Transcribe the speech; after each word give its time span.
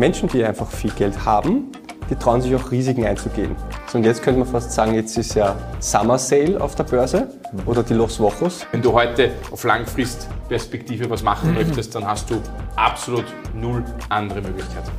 Menschen, 0.00 0.30
die 0.30 0.42
einfach 0.42 0.70
viel 0.70 0.90
Geld 0.92 1.26
haben, 1.26 1.72
die 2.08 2.16
trauen 2.16 2.40
sich 2.40 2.54
auch 2.56 2.70
Risiken 2.70 3.04
einzugehen. 3.04 3.54
So, 3.86 3.98
und 3.98 4.04
jetzt 4.04 4.22
könnte 4.22 4.40
man 4.40 4.48
fast 4.48 4.72
sagen, 4.72 4.94
jetzt 4.94 5.18
ist 5.18 5.34
ja 5.34 5.54
Summer 5.78 6.16
Sale 6.16 6.58
auf 6.58 6.74
der 6.74 6.84
Börse 6.84 7.28
oder 7.66 7.82
die 7.82 7.92
Los 7.92 8.18
Wochos. 8.18 8.66
Wenn 8.72 8.80
du 8.80 8.94
heute 8.94 9.32
auf 9.50 9.62
Langfristperspektive 9.62 11.10
was 11.10 11.22
machen 11.22 11.52
möchtest, 11.52 11.94
dann 11.94 12.06
hast 12.06 12.30
du 12.30 12.40
absolut 12.76 13.26
null 13.54 13.84
andere 14.08 14.40
Möglichkeiten. 14.40 14.90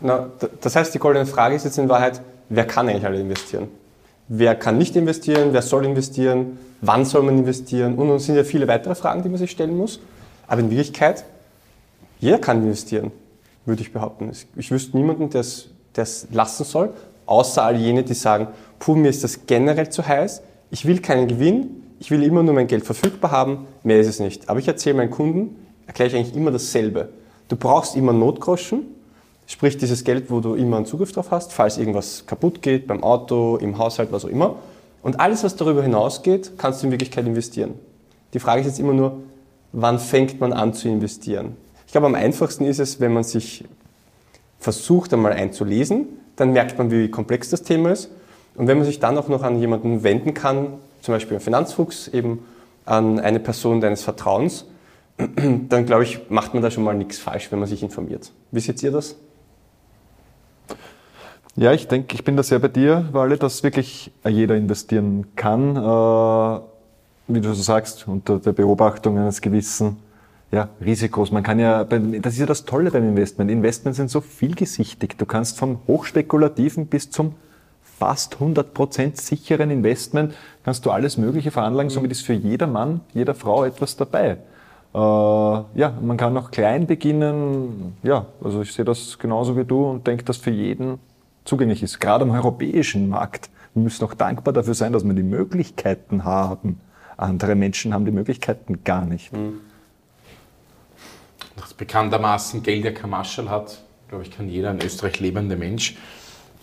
Na, 0.00 0.30
das 0.60 0.76
heißt, 0.76 0.94
die 0.94 1.00
goldene 1.00 1.26
Frage 1.26 1.56
ist 1.56 1.64
jetzt 1.64 1.76
in 1.76 1.88
Wahrheit, 1.88 2.22
wer 2.50 2.68
kann 2.68 2.88
eigentlich 2.88 3.04
alle 3.04 3.18
investieren? 3.18 3.79
Wer 4.32 4.54
kann 4.54 4.78
nicht 4.78 4.94
investieren? 4.94 5.48
Wer 5.52 5.60
soll 5.60 5.84
investieren? 5.84 6.56
Wann 6.82 7.04
soll 7.04 7.24
man 7.24 7.36
investieren? 7.36 7.96
Und 7.96 8.10
es 8.10 8.26
sind 8.26 8.36
ja 8.36 8.44
viele 8.44 8.68
weitere 8.68 8.94
Fragen, 8.94 9.24
die 9.24 9.28
man 9.28 9.38
sich 9.38 9.50
stellen 9.50 9.76
muss. 9.76 9.98
Aber 10.46 10.60
in 10.60 10.70
Wirklichkeit, 10.70 11.24
jeder 12.20 12.38
kann 12.38 12.62
investieren, 12.62 13.10
würde 13.66 13.82
ich 13.82 13.92
behaupten. 13.92 14.30
Ich 14.54 14.70
wüsste 14.70 14.96
niemanden, 14.96 15.30
der 15.30 15.40
es 15.40 16.28
lassen 16.30 16.62
soll, 16.62 16.90
außer 17.26 17.64
all 17.64 17.74
jene, 17.74 18.04
die 18.04 18.14
sagen, 18.14 18.46
puh, 18.78 18.94
mir 18.94 19.08
ist 19.08 19.24
das 19.24 19.46
generell 19.46 19.90
zu 19.90 20.06
heiß, 20.06 20.42
ich 20.70 20.86
will 20.86 21.00
keinen 21.00 21.26
Gewinn, 21.26 21.82
ich 21.98 22.12
will 22.12 22.22
immer 22.22 22.44
nur 22.44 22.54
mein 22.54 22.68
Geld 22.68 22.86
verfügbar 22.86 23.32
haben, 23.32 23.66
mehr 23.82 23.98
ist 23.98 24.06
es 24.06 24.20
nicht. 24.20 24.48
Aber 24.48 24.60
ich 24.60 24.68
erzähle 24.68 24.94
meinen 24.94 25.10
Kunden, 25.10 25.56
erkläre 25.88 26.08
ich 26.08 26.14
eigentlich 26.14 26.36
immer 26.36 26.52
dasselbe. 26.52 27.08
Du 27.48 27.56
brauchst 27.56 27.96
immer 27.96 28.12
Notgroschen, 28.12 28.84
Sprich, 29.50 29.76
dieses 29.76 30.04
Geld, 30.04 30.30
wo 30.30 30.38
du 30.38 30.54
immer 30.54 30.76
einen 30.76 30.86
Zugriff 30.86 31.10
drauf 31.10 31.32
hast, 31.32 31.52
falls 31.52 31.76
irgendwas 31.76 32.24
kaputt 32.24 32.62
geht, 32.62 32.86
beim 32.86 33.02
Auto, 33.02 33.56
im 33.56 33.78
Haushalt, 33.78 34.12
was 34.12 34.24
auch 34.24 34.28
immer. 34.28 34.54
Und 35.02 35.18
alles, 35.18 35.42
was 35.42 35.56
darüber 35.56 35.82
hinausgeht, 35.82 36.52
kannst 36.56 36.80
du 36.80 36.86
in 36.86 36.92
Wirklichkeit 36.92 37.26
investieren. 37.26 37.74
Die 38.32 38.38
Frage 38.38 38.60
ist 38.60 38.68
jetzt 38.68 38.78
immer 38.78 38.92
nur, 38.92 39.18
wann 39.72 39.98
fängt 39.98 40.38
man 40.38 40.52
an 40.52 40.72
zu 40.72 40.88
investieren? 40.88 41.56
Ich 41.84 41.90
glaube, 41.90 42.06
am 42.06 42.14
einfachsten 42.14 42.64
ist 42.64 42.78
es, 42.78 43.00
wenn 43.00 43.12
man 43.12 43.24
sich 43.24 43.64
versucht, 44.60 45.12
einmal 45.12 45.32
einzulesen, 45.32 46.06
dann 46.36 46.52
merkt 46.52 46.78
man, 46.78 46.92
wie 46.92 47.10
komplex 47.10 47.50
das 47.50 47.64
Thema 47.64 47.90
ist. 47.90 48.08
Und 48.54 48.68
wenn 48.68 48.76
man 48.76 48.86
sich 48.86 49.00
dann 49.00 49.18
auch 49.18 49.26
noch 49.26 49.42
an 49.42 49.58
jemanden 49.58 50.04
wenden 50.04 50.32
kann, 50.32 50.74
zum 51.00 51.12
Beispiel 51.12 51.32
einen 51.32 51.44
Finanzfuchs, 51.44 52.06
eben 52.06 52.44
an 52.84 53.18
eine 53.18 53.40
Person 53.40 53.80
deines 53.80 54.04
Vertrauens, 54.04 54.66
dann 55.18 55.86
glaube 55.86 56.04
ich, 56.04 56.30
macht 56.30 56.54
man 56.54 56.62
da 56.62 56.70
schon 56.70 56.84
mal 56.84 56.94
nichts 56.94 57.18
falsch, 57.18 57.50
wenn 57.50 57.58
man 57.58 57.66
sich 57.66 57.82
informiert. 57.82 58.30
Wie 58.52 58.60
seht 58.60 58.80
ihr 58.84 58.92
das? 58.92 59.16
Ja, 61.56 61.72
ich 61.72 61.88
denke, 61.88 62.14
ich 62.14 62.24
bin 62.24 62.36
da 62.36 62.42
sehr 62.42 62.60
bei 62.60 62.68
dir, 62.68 63.08
Walle, 63.12 63.36
dass 63.36 63.62
wirklich 63.62 64.12
jeder 64.26 64.56
investieren 64.56 65.34
kann, 65.34 65.76
äh, 65.76 66.60
wie 67.26 67.40
du 67.40 67.52
so 67.52 67.62
sagst, 67.62 68.06
unter 68.06 68.38
der 68.38 68.52
Beobachtung 68.52 69.18
eines 69.18 69.40
gewissen 69.40 69.96
ja, 70.52 70.68
Risikos. 70.80 71.32
Man 71.32 71.42
kann 71.42 71.58
ja, 71.58 71.84
das 71.84 72.34
ist 72.34 72.38
ja 72.38 72.46
das 72.46 72.64
Tolle 72.64 72.90
beim 72.90 73.08
Investment. 73.08 73.50
Investments 73.50 73.96
sind 73.96 74.10
so 74.10 74.20
vielgesichtig. 74.20 75.16
Du 75.18 75.26
kannst 75.26 75.58
vom 75.58 75.80
hochspekulativen 75.86 76.86
bis 76.86 77.10
zum 77.10 77.34
fast 77.82 78.36
100% 78.36 79.20
sicheren 79.20 79.70
Investment 79.70 80.34
kannst 80.64 80.86
du 80.86 80.90
alles 80.90 81.18
Mögliche 81.18 81.50
veranlagen. 81.50 81.90
Somit 81.90 82.12
ist 82.12 82.22
für 82.22 82.32
jeder 82.32 82.66
Mann, 82.66 83.00
jeder 83.12 83.34
Frau 83.34 83.64
etwas 83.64 83.96
dabei. 83.96 84.38
Äh, 84.94 84.98
ja, 84.98 85.92
man 86.00 86.16
kann 86.16 86.36
auch 86.36 86.50
klein 86.50 86.86
beginnen. 86.86 87.96
Ja, 88.02 88.26
also 88.42 88.62
ich 88.62 88.72
sehe 88.72 88.84
das 88.84 89.18
genauso 89.18 89.56
wie 89.56 89.64
du 89.64 89.84
und 89.84 90.06
denke, 90.06 90.24
dass 90.24 90.38
für 90.38 90.50
jeden 90.50 90.98
zugänglich 91.50 91.82
ist. 91.82 91.98
Gerade 91.98 92.22
am 92.22 92.30
europäischen 92.30 93.08
Markt. 93.08 93.50
Wir 93.74 93.82
müssen 93.82 94.04
auch 94.04 94.14
dankbar 94.14 94.54
dafür 94.54 94.74
sein, 94.74 94.92
dass 94.92 95.04
wir 95.04 95.14
die 95.14 95.24
Möglichkeiten 95.24 96.24
haben. 96.24 96.80
Andere 97.16 97.56
Menschen 97.56 97.92
haben 97.92 98.04
die 98.04 98.12
Möglichkeiten 98.12 98.84
gar 98.84 99.04
nicht. 99.04 99.32
Mhm. 99.32 99.60
Das 101.56 101.74
bekanntermaßen 101.74 102.62
Geld 102.62 102.84
ja 102.84 102.92
kein 102.92 103.10
Marschall 103.10 103.50
hat, 103.50 103.82
glaube 104.08 104.24
ich, 104.24 104.30
kann 104.30 104.48
jeder 104.48 104.70
in 104.70 104.80
Österreich 104.80 105.18
lebende 105.18 105.56
Mensch, 105.56 105.96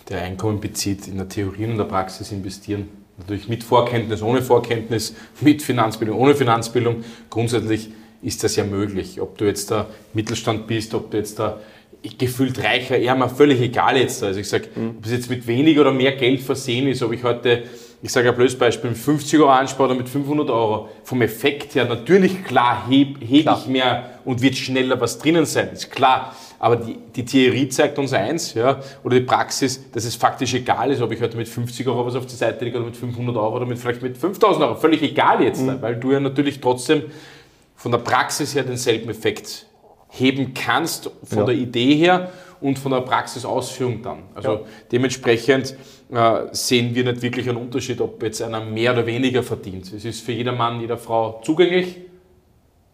der 0.08 0.22
Einkommen 0.22 0.58
bezieht, 0.58 1.06
in 1.06 1.18
der 1.18 1.28
Theorie 1.28 1.66
und 1.66 1.76
der 1.76 1.84
Praxis 1.84 2.32
investieren. 2.32 2.88
Natürlich 3.18 3.48
mit 3.48 3.62
Vorkenntnis, 3.62 4.22
ohne 4.22 4.40
Vorkenntnis, 4.40 5.14
mit 5.40 5.62
Finanzbildung, 5.62 6.18
ohne 6.18 6.34
Finanzbildung. 6.34 7.04
Grundsätzlich 7.28 7.92
ist 8.22 8.42
das 8.42 8.56
ja 8.56 8.64
möglich. 8.64 9.20
Ob 9.20 9.36
du 9.36 9.44
jetzt 9.44 9.70
der 9.70 9.86
Mittelstand 10.14 10.66
bist, 10.66 10.94
ob 10.94 11.10
du 11.10 11.18
jetzt 11.18 11.38
der 11.38 11.60
gefühlt 12.18 12.62
reicher, 12.62 12.98
ärmer, 12.98 13.28
völlig 13.28 13.60
egal 13.60 13.96
jetzt. 13.96 14.22
Also 14.22 14.40
ich 14.40 14.48
sage, 14.48 14.68
mhm. 14.74 14.96
ob 14.98 15.04
es 15.04 15.12
jetzt 15.12 15.30
mit 15.30 15.46
weniger 15.46 15.82
oder 15.82 15.92
mehr 15.92 16.12
Geld 16.12 16.40
versehen 16.40 16.86
ist, 16.88 17.02
ob 17.02 17.12
ich 17.12 17.24
heute, 17.24 17.64
ich 18.02 18.12
sage 18.12 18.28
ein 18.28 18.36
blödes 18.36 18.56
Beispiel, 18.56 18.90
mit 18.90 18.98
50 18.98 19.40
Euro 19.40 19.50
anspare 19.50 19.90
oder 19.90 19.98
mit 19.98 20.08
500 20.08 20.48
Euro, 20.50 20.88
vom 21.02 21.22
Effekt 21.22 21.74
her 21.74 21.84
natürlich 21.84 22.44
klar 22.44 22.86
hebe 22.88 23.24
heb 23.24 23.48
ich 23.58 23.66
mehr 23.66 24.20
und 24.24 24.40
wird 24.42 24.56
schneller 24.56 25.00
was 25.00 25.18
drinnen 25.18 25.44
sein, 25.44 25.70
ist 25.72 25.90
klar. 25.90 26.36
Aber 26.60 26.76
die, 26.76 26.98
die 27.14 27.24
Theorie 27.24 27.68
zeigt 27.68 27.98
uns 27.98 28.12
eins, 28.12 28.54
ja, 28.54 28.80
oder 29.04 29.20
die 29.20 29.24
Praxis, 29.24 29.90
dass 29.92 30.04
es 30.04 30.16
faktisch 30.16 30.54
egal 30.54 30.90
ist, 30.90 31.00
ob 31.00 31.12
ich 31.12 31.20
heute 31.20 31.36
mit 31.36 31.48
50 31.48 31.86
Euro 31.86 32.04
was 32.04 32.16
auf 32.16 32.26
die 32.26 32.34
Seite 32.34 32.64
lege 32.64 32.78
oder 32.78 32.86
mit 32.86 32.96
500 32.96 33.36
Euro 33.36 33.56
oder 33.56 33.66
mit 33.66 33.78
vielleicht 33.78 34.02
mit 34.02 34.18
5000 34.18 34.64
Euro. 34.64 34.74
Völlig 34.74 35.02
egal 35.02 35.42
jetzt, 35.42 35.62
mhm. 35.62 35.80
weil 35.80 35.96
du 35.96 36.12
ja 36.12 36.20
natürlich 36.20 36.60
trotzdem 36.60 37.02
von 37.76 37.92
der 37.92 37.98
Praxis 37.98 38.56
her 38.56 38.64
denselben 38.64 39.08
Effekt 39.08 39.67
heben 40.08 40.54
kannst 40.54 41.10
von 41.24 41.38
ja. 41.38 41.44
der 41.44 41.54
Idee 41.54 41.94
her 41.96 42.30
und 42.60 42.78
von 42.78 42.92
der 42.92 43.00
Praxisausführung 43.02 44.02
dann. 44.02 44.22
Also 44.34 44.52
ja. 44.52 44.60
dementsprechend 44.90 45.76
äh, 46.10 46.46
sehen 46.52 46.94
wir 46.94 47.04
nicht 47.04 47.22
wirklich 47.22 47.48
einen 47.48 47.58
Unterschied, 47.58 48.00
ob 48.00 48.22
jetzt 48.22 48.42
einer 48.42 48.60
mehr 48.60 48.92
oder 48.92 49.06
weniger 49.06 49.42
verdient. 49.42 49.92
Es 49.92 50.04
ist 50.04 50.22
für 50.22 50.32
jeder 50.32 50.52
Mann, 50.52 50.80
jeder 50.80 50.98
Frau 50.98 51.40
zugänglich. 51.44 51.96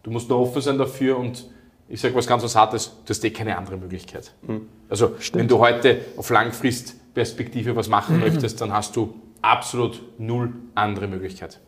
Du 0.03 0.11
musst 0.11 0.29
nur 0.29 0.39
offen 0.39 0.61
sein 0.61 0.77
dafür 0.77 1.17
und 1.17 1.49
ich 1.87 2.01
sage 2.01 2.15
was 2.15 2.27
ganz 2.27 2.43
was 2.43 2.55
Hartes, 2.55 2.91
du 3.05 3.09
hast 3.09 3.23
eh 3.23 3.29
keine 3.29 3.57
andere 3.57 3.77
Möglichkeit. 3.77 4.33
Mhm. 4.43 4.67
Also 4.89 5.15
Stimmt. 5.19 5.39
wenn 5.39 5.47
du 5.47 5.59
heute 5.59 6.01
auf 6.17 6.29
Langfristperspektive 6.29 7.75
was 7.75 7.87
machen 7.87 8.17
mhm. 8.17 8.21
möchtest, 8.27 8.61
dann 8.61 8.73
hast 8.73 8.95
du 8.95 9.13
absolut 9.41 10.01
null 10.17 10.53
andere 10.73 11.07
Möglichkeit. 11.07 11.59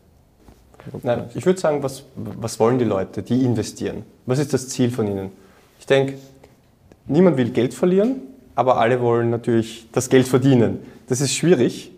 Nein, 1.02 1.24
ich 1.34 1.44
würde 1.44 1.60
sagen, 1.60 1.82
was, 1.82 2.04
was 2.14 2.58
wollen 2.60 2.78
die 2.78 2.84
Leute, 2.84 3.22
die 3.22 3.44
investieren? 3.44 4.04
Was 4.26 4.38
ist 4.38 4.52
das 4.52 4.68
Ziel 4.68 4.90
von 4.90 5.06
ihnen? 5.06 5.30
Ich 5.78 5.86
denke, 5.86 6.14
niemand 7.06 7.36
will 7.36 7.50
Geld 7.50 7.74
verlieren, 7.74 8.22
aber 8.54 8.78
alle 8.78 9.00
wollen 9.00 9.30
natürlich 9.30 9.88
das 9.92 10.08
Geld 10.08 10.26
verdienen. 10.28 10.80
Das 11.08 11.20
ist 11.20 11.34
schwierig 11.34 11.92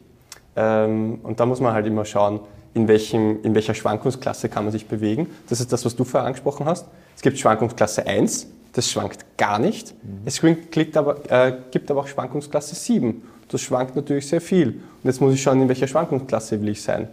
ähm, 0.56 1.20
und 1.22 1.41
da 1.41 1.46
muss 1.46 1.60
man 1.60 1.72
halt 1.72 1.86
immer 1.86 2.04
schauen, 2.04 2.41
in, 2.74 2.86
welchem, 2.88 3.42
in 3.42 3.54
welcher 3.54 3.74
Schwankungsklasse 3.74 4.48
kann 4.48 4.64
man 4.64 4.72
sich 4.72 4.86
bewegen. 4.86 5.28
Das 5.48 5.60
ist 5.60 5.72
das, 5.72 5.84
was 5.84 5.97
du 5.97 6.04
vorher 6.04 6.26
angesprochen 6.26 6.66
hast. 6.66 6.86
Es 7.16 7.22
gibt 7.22 7.38
Schwankungsklasse 7.38 8.06
1, 8.06 8.47
das 8.72 8.91
schwankt 8.91 9.24
gar 9.36 9.58
nicht. 9.58 9.94
Mhm. 10.02 10.20
Es 10.24 10.41
gibt 10.41 10.97
aber, 10.97 11.30
äh, 11.30 11.56
gibt 11.70 11.91
aber 11.91 12.00
auch 12.00 12.06
Schwankungsklasse 12.06 12.74
7. 12.74 13.22
Das 13.48 13.60
schwankt 13.60 13.97
natürlich 13.97 14.28
sehr 14.28 14.41
viel. 14.41 14.68
Und 14.68 15.04
jetzt 15.04 15.20
muss 15.20 15.34
ich 15.34 15.42
schauen, 15.42 15.60
in 15.60 15.68
welcher 15.68 15.88
Schwankungsklasse 15.88 16.60
will 16.60 16.68
ich 16.68 16.82
sein. 16.82 17.08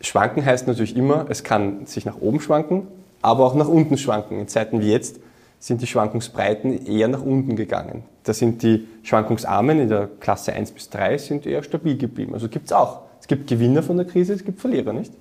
Schwanken 0.00 0.44
heißt 0.44 0.66
natürlich 0.66 0.96
immer, 0.96 1.26
es 1.28 1.44
kann 1.44 1.86
sich 1.86 2.04
nach 2.04 2.16
oben 2.20 2.40
schwanken, 2.40 2.86
aber 3.22 3.44
auch 3.44 3.54
nach 3.54 3.68
unten 3.68 3.98
schwanken. 3.98 4.40
In 4.40 4.48
Zeiten 4.48 4.80
wie 4.80 4.90
jetzt 4.90 5.20
sind 5.58 5.82
die 5.82 5.86
Schwankungsbreiten 5.86 6.86
eher 6.86 7.08
nach 7.08 7.22
unten 7.22 7.54
gegangen. 7.54 8.04
Da 8.24 8.32
sind 8.32 8.62
die 8.62 8.88
Schwankungsarmen 9.02 9.78
in 9.78 9.88
der 9.88 10.08
Klasse 10.20 10.54
1 10.54 10.72
bis 10.72 10.88
3 10.88 11.18
sind 11.18 11.46
eher 11.46 11.62
stabil 11.62 11.98
geblieben. 11.98 12.32
Also 12.32 12.48
gibt 12.48 12.66
es 12.66 12.72
auch. 12.72 13.02
Es 13.20 13.26
gibt 13.26 13.46
Gewinner 13.46 13.82
von 13.82 13.98
der 13.98 14.06
Krise, 14.06 14.32
es 14.32 14.44
gibt 14.44 14.60
Verlierer, 14.60 14.94
nicht? 14.94 15.12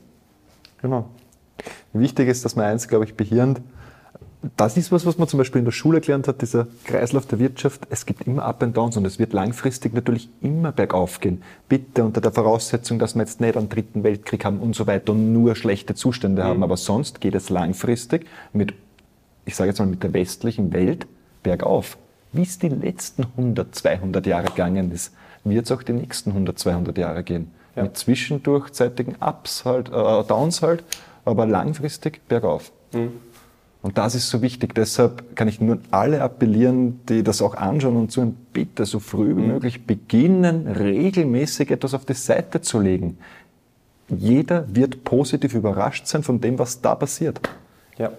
Genau. 0.81 1.05
Wichtig 1.91 2.29
ist, 2.29 2.45
dass 2.45 2.55
man 2.55 2.65
eins, 2.65 2.87
glaube 2.87 3.03
ich, 3.03 3.15
behirnt, 3.15 3.59
das 4.55 4.77
ist 4.77 4.91
was, 4.91 5.05
was 5.05 5.17
man 5.17 5.27
zum 5.27 5.37
Beispiel 5.37 5.59
in 5.59 5.65
der 5.65 5.73
Schule 5.73 5.99
gelernt 5.99 6.27
hat, 6.27 6.41
dieser 6.41 6.67
Kreislauf 6.85 7.25
der 7.25 7.39
Wirtschaft. 7.39 7.81
Es 7.89 8.05
gibt 8.05 8.25
immer 8.25 8.43
Up 8.45 8.63
and 8.63 8.75
Downs 8.75 8.95
und 8.95 9.03
es 9.05 9.19
wird 9.19 9.33
langfristig 9.33 9.93
natürlich 9.93 10.29
immer 10.41 10.71
bergauf 10.71 11.19
gehen. 11.19 11.43
Bitte 11.67 12.05
unter 12.05 12.21
der 12.21 12.31
Voraussetzung, 12.31 12.99
dass 12.99 13.15
wir 13.15 13.21
jetzt 13.21 13.41
nicht 13.41 13.57
einen 13.57 13.67
dritten 13.67 14.03
Weltkrieg 14.03 14.45
haben 14.45 14.59
und 14.59 14.75
so 14.75 14.87
weiter 14.87 15.11
und 15.11 15.33
nur 15.33 15.55
schlechte 15.55 15.93
Zustände 15.93 16.43
mhm. 16.43 16.47
haben. 16.47 16.63
Aber 16.63 16.77
sonst 16.77 17.19
geht 17.19 17.35
es 17.35 17.49
langfristig 17.49 18.27
mit, 18.53 18.73
ich 19.45 19.57
sage 19.57 19.71
jetzt 19.71 19.79
mal, 19.79 19.87
mit 19.87 20.03
der 20.03 20.13
westlichen 20.13 20.71
Welt 20.71 21.05
bergauf. 21.43 21.97
Wie 22.31 22.43
es 22.43 22.59
die 22.59 22.69
letzten 22.69 23.25
100, 23.37 23.75
200 23.75 24.25
Jahre 24.25 24.47
gegangen 24.47 24.91
ist, 24.91 25.13
wird 25.43 25.65
es 25.65 25.71
auch 25.71 25.83
die 25.83 25.93
nächsten 25.93 26.31
100, 26.31 26.57
200 26.57 26.97
Jahre 26.97 27.23
gehen. 27.23 27.51
Ja. 27.75 27.83
Mit 27.83 27.97
zwischendurchzeitigen 27.97 29.15
Ups 29.19 29.65
halt, 29.65 29.89
äh, 29.89 29.91
Downs 29.91 30.61
halt, 30.61 30.83
aber 31.25 31.45
langfristig 31.45 32.21
bergauf. 32.29 32.71
Mhm. 32.93 33.11
Und 33.81 33.97
das 33.97 34.13
ist 34.13 34.29
so 34.29 34.41
wichtig. 34.41 34.75
Deshalb 34.75 35.35
kann 35.35 35.47
ich 35.47 35.61
nur 35.61 35.79
alle 35.89 36.21
appellieren, 36.21 36.99
die 37.07 37.23
das 37.23 37.41
auch 37.41 37.55
anschauen 37.55 37.95
und 37.95 38.11
so 38.11 38.33
bitte 38.51 38.85
so 38.85 38.99
früh 38.99 39.29
wie 39.29 39.41
mhm. 39.41 39.47
möglich 39.47 39.85
beginnen, 39.85 40.67
regelmäßig 40.67 41.71
etwas 41.71 41.93
auf 41.93 42.05
die 42.05 42.13
Seite 42.13 42.61
zu 42.61 42.79
legen. 42.79 43.17
Jeder 44.09 44.65
wird 44.73 45.03
positiv 45.03 45.53
überrascht 45.53 46.07
sein 46.07 46.23
von 46.23 46.41
dem, 46.41 46.59
was 46.59 46.81
da 46.81 46.95
passiert. 46.95 47.39
Ja. 47.97 48.11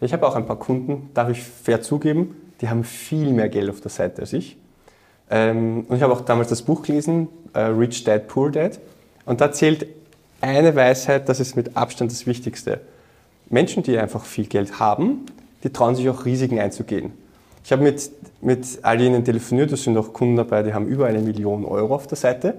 Ich 0.00 0.12
habe 0.12 0.26
auch 0.26 0.34
ein 0.34 0.46
paar 0.46 0.58
Kunden, 0.58 1.10
darf 1.14 1.30
ich 1.30 1.42
fair 1.42 1.82
zugeben, 1.82 2.34
die 2.60 2.68
haben 2.68 2.84
viel 2.84 3.32
mehr 3.32 3.48
Geld 3.48 3.68
auf 3.70 3.80
der 3.80 3.90
Seite 3.90 4.22
als 4.22 4.32
ich. 4.32 4.56
Ähm, 5.30 5.84
und 5.88 5.96
ich 5.96 6.02
habe 6.02 6.12
auch 6.12 6.20
damals 6.20 6.48
das 6.48 6.62
Buch 6.62 6.82
gelesen, 6.82 7.28
äh, 7.52 7.60
Rich 7.60 8.04
Dad, 8.04 8.28
Poor 8.28 8.50
Dad. 8.50 8.78
Und 9.24 9.40
da 9.40 9.52
zählt 9.52 9.86
eine 10.40 10.74
Weisheit, 10.76 11.28
das 11.28 11.40
ist 11.40 11.56
mit 11.56 11.76
Abstand 11.76 12.12
das 12.12 12.26
Wichtigste 12.26 12.80
Menschen, 13.50 13.82
die 13.82 13.98
einfach 13.98 14.24
viel 14.24 14.46
Geld 14.46 14.78
haben, 14.78 15.26
die 15.62 15.70
trauen 15.70 15.94
sich 15.94 16.08
auch 16.08 16.24
Risiken 16.24 16.58
einzugehen. 16.58 17.12
Ich 17.64 17.72
habe 17.72 17.82
mit, 17.82 18.10
mit 18.42 18.66
all 18.82 19.00
jenen 19.00 19.24
telefoniert, 19.24 19.72
da 19.72 19.76
sind 19.76 19.96
auch 19.96 20.12
Kunden 20.12 20.36
dabei, 20.36 20.62
die 20.62 20.74
haben 20.74 20.86
über 20.86 21.06
eine 21.06 21.20
Million 21.20 21.64
Euro 21.64 21.94
auf 21.94 22.06
der 22.06 22.16
Seite. 22.16 22.54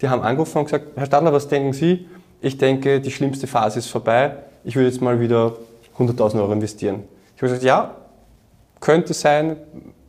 Die 0.00 0.08
haben 0.08 0.22
angerufen 0.22 0.58
und 0.58 0.64
gesagt, 0.64 0.96
Herr 0.96 1.06
Stadler, 1.06 1.32
was 1.32 1.48
denken 1.48 1.72
Sie? 1.72 2.06
Ich 2.40 2.58
denke, 2.58 3.00
die 3.00 3.10
schlimmste 3.10 3.46
Phase 3.46 3.78
ist 3.78 3.86
vorbei. 3.86 4.36
Ich 4.64 4.76
würde 4.76 4.88
jetzt 4.88 5.00
mal 5.00 5.20
wieder 5.20 5.56
100.000 5.98 6.40
Euro 6.40 6.52
investieren. 6.52 7.04
Ich 7.36 7.42
habe 7.42 7.52
gesagt, 7.52 7.64
ja, 7.64 7.96
könnte 8.80 9.14
sein. 9.14 9.56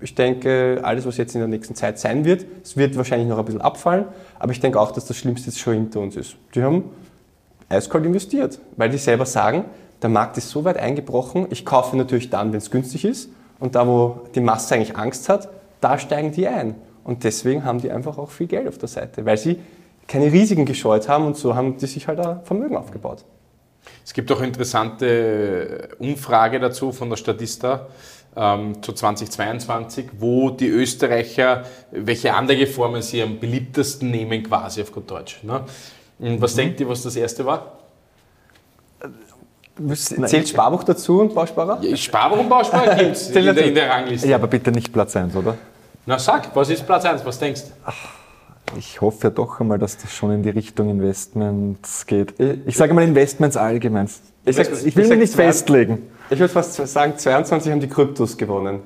Ich 0.02 0.16
denke, 0.16 0.80
alles, 0.84 1.06
was 1.06 1.18
jetzt 1.18 1.36
in 1.36 1.42
der 1.42 1.48
nächsten 1.48 1.76
Zeit 1.76 2.00
sein 2.00 2.24
wird, 2.24 2.46
es 2.64 2.78
wird 2.78 2.96
wahrscheinlich 2.96 3.28
noch 3.28 3.38
ein 3.38 3.46
bisschen 3.46 3.62
abfallen, 3.62 4.06
aber 4.38 4.52
ich 4.52 4.60
denke 4.60 4.80
auch, 4.80 4.92
dass 4.92 5.06
das 5.06 5.18
Schlimmste 5.18 5.50
jetzt 5.50 5.60
schon 5.60 5.74
hinter 5.74 6.00
uns 6.00 6.16
ist. 6.16 6.38
Die 6.56 6.64
haben 6.64 6.86
eiskalt 7.68 8.06
investiert, 8.06 8.60
weil 8.78 8.90
die 8.90 8.98
selber 8.98 9.26
sagen, 9.26 9.66
der 10.02 10.10
Markt 10.10 10.38
ist 10.38 10.50
so 10.50 10.64
weit 10.64 10.78
eingebrochen, 10.78 11.48
ich 11.50 11.66
kaufe 11.66 11.96
natürlich 11.98 12.30
dann, 12.30 12.52
wenn 12.52 12.60
es 12.60 12.72
günstig 12.72 13.06
ist 13.06 13.30
und 13.60 13.76
da, 13.76 13.88
wo 13.88 14.22
die 14.34 14.42
Masse 14.42 14.76
eigentlich 14.76 14.98
Angst 14.98 15.30
hat, 15.30 15.50
da 15.82 15.98
steigen 15.98 16.32
die 16.32 16.48
ein. 16.48 16.76
Und 17.04 17.24
deswegen 17.24 17.64
haben 17.66 17.80
die 17.80 17.92
einfach 17.92 18.18
auch 18.18 18.30
viel 18.30 18.48
Geld 18.48 18.68
auf 18.68 18.78
der 18.78 18.90
Seite, 18.90 19.26
weil 19.26 19.38
sie 19.38 19.60
keine 20.08 20.32
Risiken 20.32 20.66
gescheut 20.66 21.08
haben 21.08 21.26
und 21.26 21.38
so 21.38 21.56
haben 21.56 21.78
die 21.78 21.86
sich 21.86 22.08
halt 22.08 22.20
ein 22.20 22.42
Vermögen 22.44 22.76
aufgebaut. 22.76 23.24
Es 24.06 24.14
gibt 24.14 24.32
auch 24.32 24.38
eine 24.38 24.48
interessante 24.48 25.90
Umfrage 26.00 26.60
dazu 26.60 26.92
von 26.92 27.10
der 27.10 27.18
Statista 27.18 27.88
ähm, 28.36 28.82
zu 28.82 28.94
2022, 28.94 30.08
wo 30.20 30.50
die 30.50 30.68
Österreicher, 30.68 31.64
welche 31.92 32.34
Anlageformen 32.34 33.02
sie 33.02 33.22
am 33.22 33.40
beliebtesten 33.40 34.12
nehmen, 34.12 34.44
quasi 34.44 34.82
auf 34.82 34.92
gut 34.92 35.10
Deutsch. 35.10 35.44
Ne? 35.44 35.64
Und 36.20 36.42
was 36.42 36.54
mhm. 36.54 36.58
denkt 36.58 36.82
ihr, 36.82 36.90
was 36.90 37.04
das 37.04 37.16
erste 37.16 37.46
war? 37.46 37.80
Zählt 39.96 40.50
Sparbuch 40.50 40.84
dazu 40.84 41.22
und 41.22 41.34
Bausparer? 41.34 41.80
Ja, 41.82 41.96
Sparbuch 41.96 42.40
und 42.40 42.50
Bausparer 42.50 42.96
gibt 42.96 43.16
es 43.16 43.30
in, 43.36 43.48
in, 43.48 43.76
der 43.76 43.90
Rangliste. 43.90 44.28
Ja, 44.28 44.36
aber 44.36 44.48
bitte 44.48 44.72
nicht 44.72 44.92
Platz 44.92 45.16
1, 45.16 45.36
oder? 45.36 45.58
Na 46.06 46.20
sag, 46.20 46.56
was 46.56 46.70
ist 46.70 46.86
Platz 46.86 47.06
1? 47.06 47.26
Was 47.26 47.40
denkst 47.40 47.64
du? 47.64 48.78
Ich 48.78 49.02
hoffe 49.02 49.20
ja 49.24 49.30
doch 49.30 49.60
einmal, 49.60 49.80
dass 49.80 49.98
das 49.98 50.14
schon 50.14 50.32
in 50.32 50.44
die 50.44 50.50
Richtung 50.50 50.90
Investments 50.90 52.06
geht. 52.06 52.36
Ich 52.66 52.78
sage 52.78 52.94
mal 52.94 53.04
Investments 53.04 53.58
allgemein. 53.58 54.08
Ich, 54.46 54.56
sag, 54.56 54.68
ich 54.86 54.96
will 54.96 55.08
mich 55.08 55.20
nicht 55.20 55.36
festlegen. 55.36 56.04
Ich 56.30 56.40
würde 56.40 56.54
fast 56.54 56.76
sagen, 56.76 57.18
22 57.18 57.72
haben 57.72 57.80
die 57.80 57.88
Kryptos 57.88 58.38
gewonnen. 58.38 58.82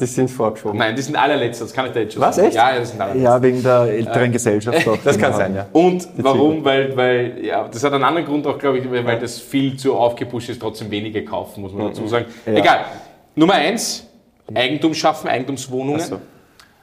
Die 0.00 0.06
sind 0.06 0.30
vorgeschoben. 0.30 0.78
Nein, 0.78 0.96
die 0.96 1.02
sind 1.02 1.16
allerletzte, 1.16 1.64
das 1.64 1.72
kann 1.72 1.86
ich 1.86 1.92
dir 1.92 2.00
jetzt 2.02 2.14
schon 2.14 2.22
Was, 2.22 2.36
sagen. 2.36 2.48
echt? 2.48 2.56
Ja, 2.56 2.78
das 2.78 2.90
sind 2.90 3.00
allerletzte. 3.00 3.24
Ja, 3.24 3.42
wegen 3.42 3.62
der 3.62 3.80
älteren 3.82 4.32
Gesellschaft 4.32 4.88
auch. 4.88 4.98
Das 5.04 5.18
kann 5.18 5.34
sein, 5.34 5.54
ja. 5.54 5.66
Und 5.72 6.08
warum? 6.16 6.64
Weil, 6.64 6.96
weil, 6.96 7.44
ja, 7.44 7.68
das 7.68 7.84
hat 7.84 7.92
einen 7.92 8.04
anderen 8.04 8.26
Grund 8.26 8.46
auch, 8.46 8.58
glaube 8.58 8.78
ich, 8.78 8.90
weil 8.90 9.18
das 9.18 9.38
viel 9.38 9.76
zu 9.76 9.94
aufgepusht 9.96 10.48
ist, 10.48 10.60
trotzdem 10.60 10.90
wenige 10.90 11.24
kaufen, 11.24 11.60
muss 11.60 11.72
man 11.72 11.88
dazu 11.88 12.06
sagen. 12.08 12.26
Ja. 12.46 12.52
Egal. 12.54 12.80
Nummer 13.34 13.54
eins, 13.54 14.06
Eigentum 14.54 14.94
schaffen, 14.94 15.28
Eigentumswohnungen. 15.28 16.00
So. 16.00 16.18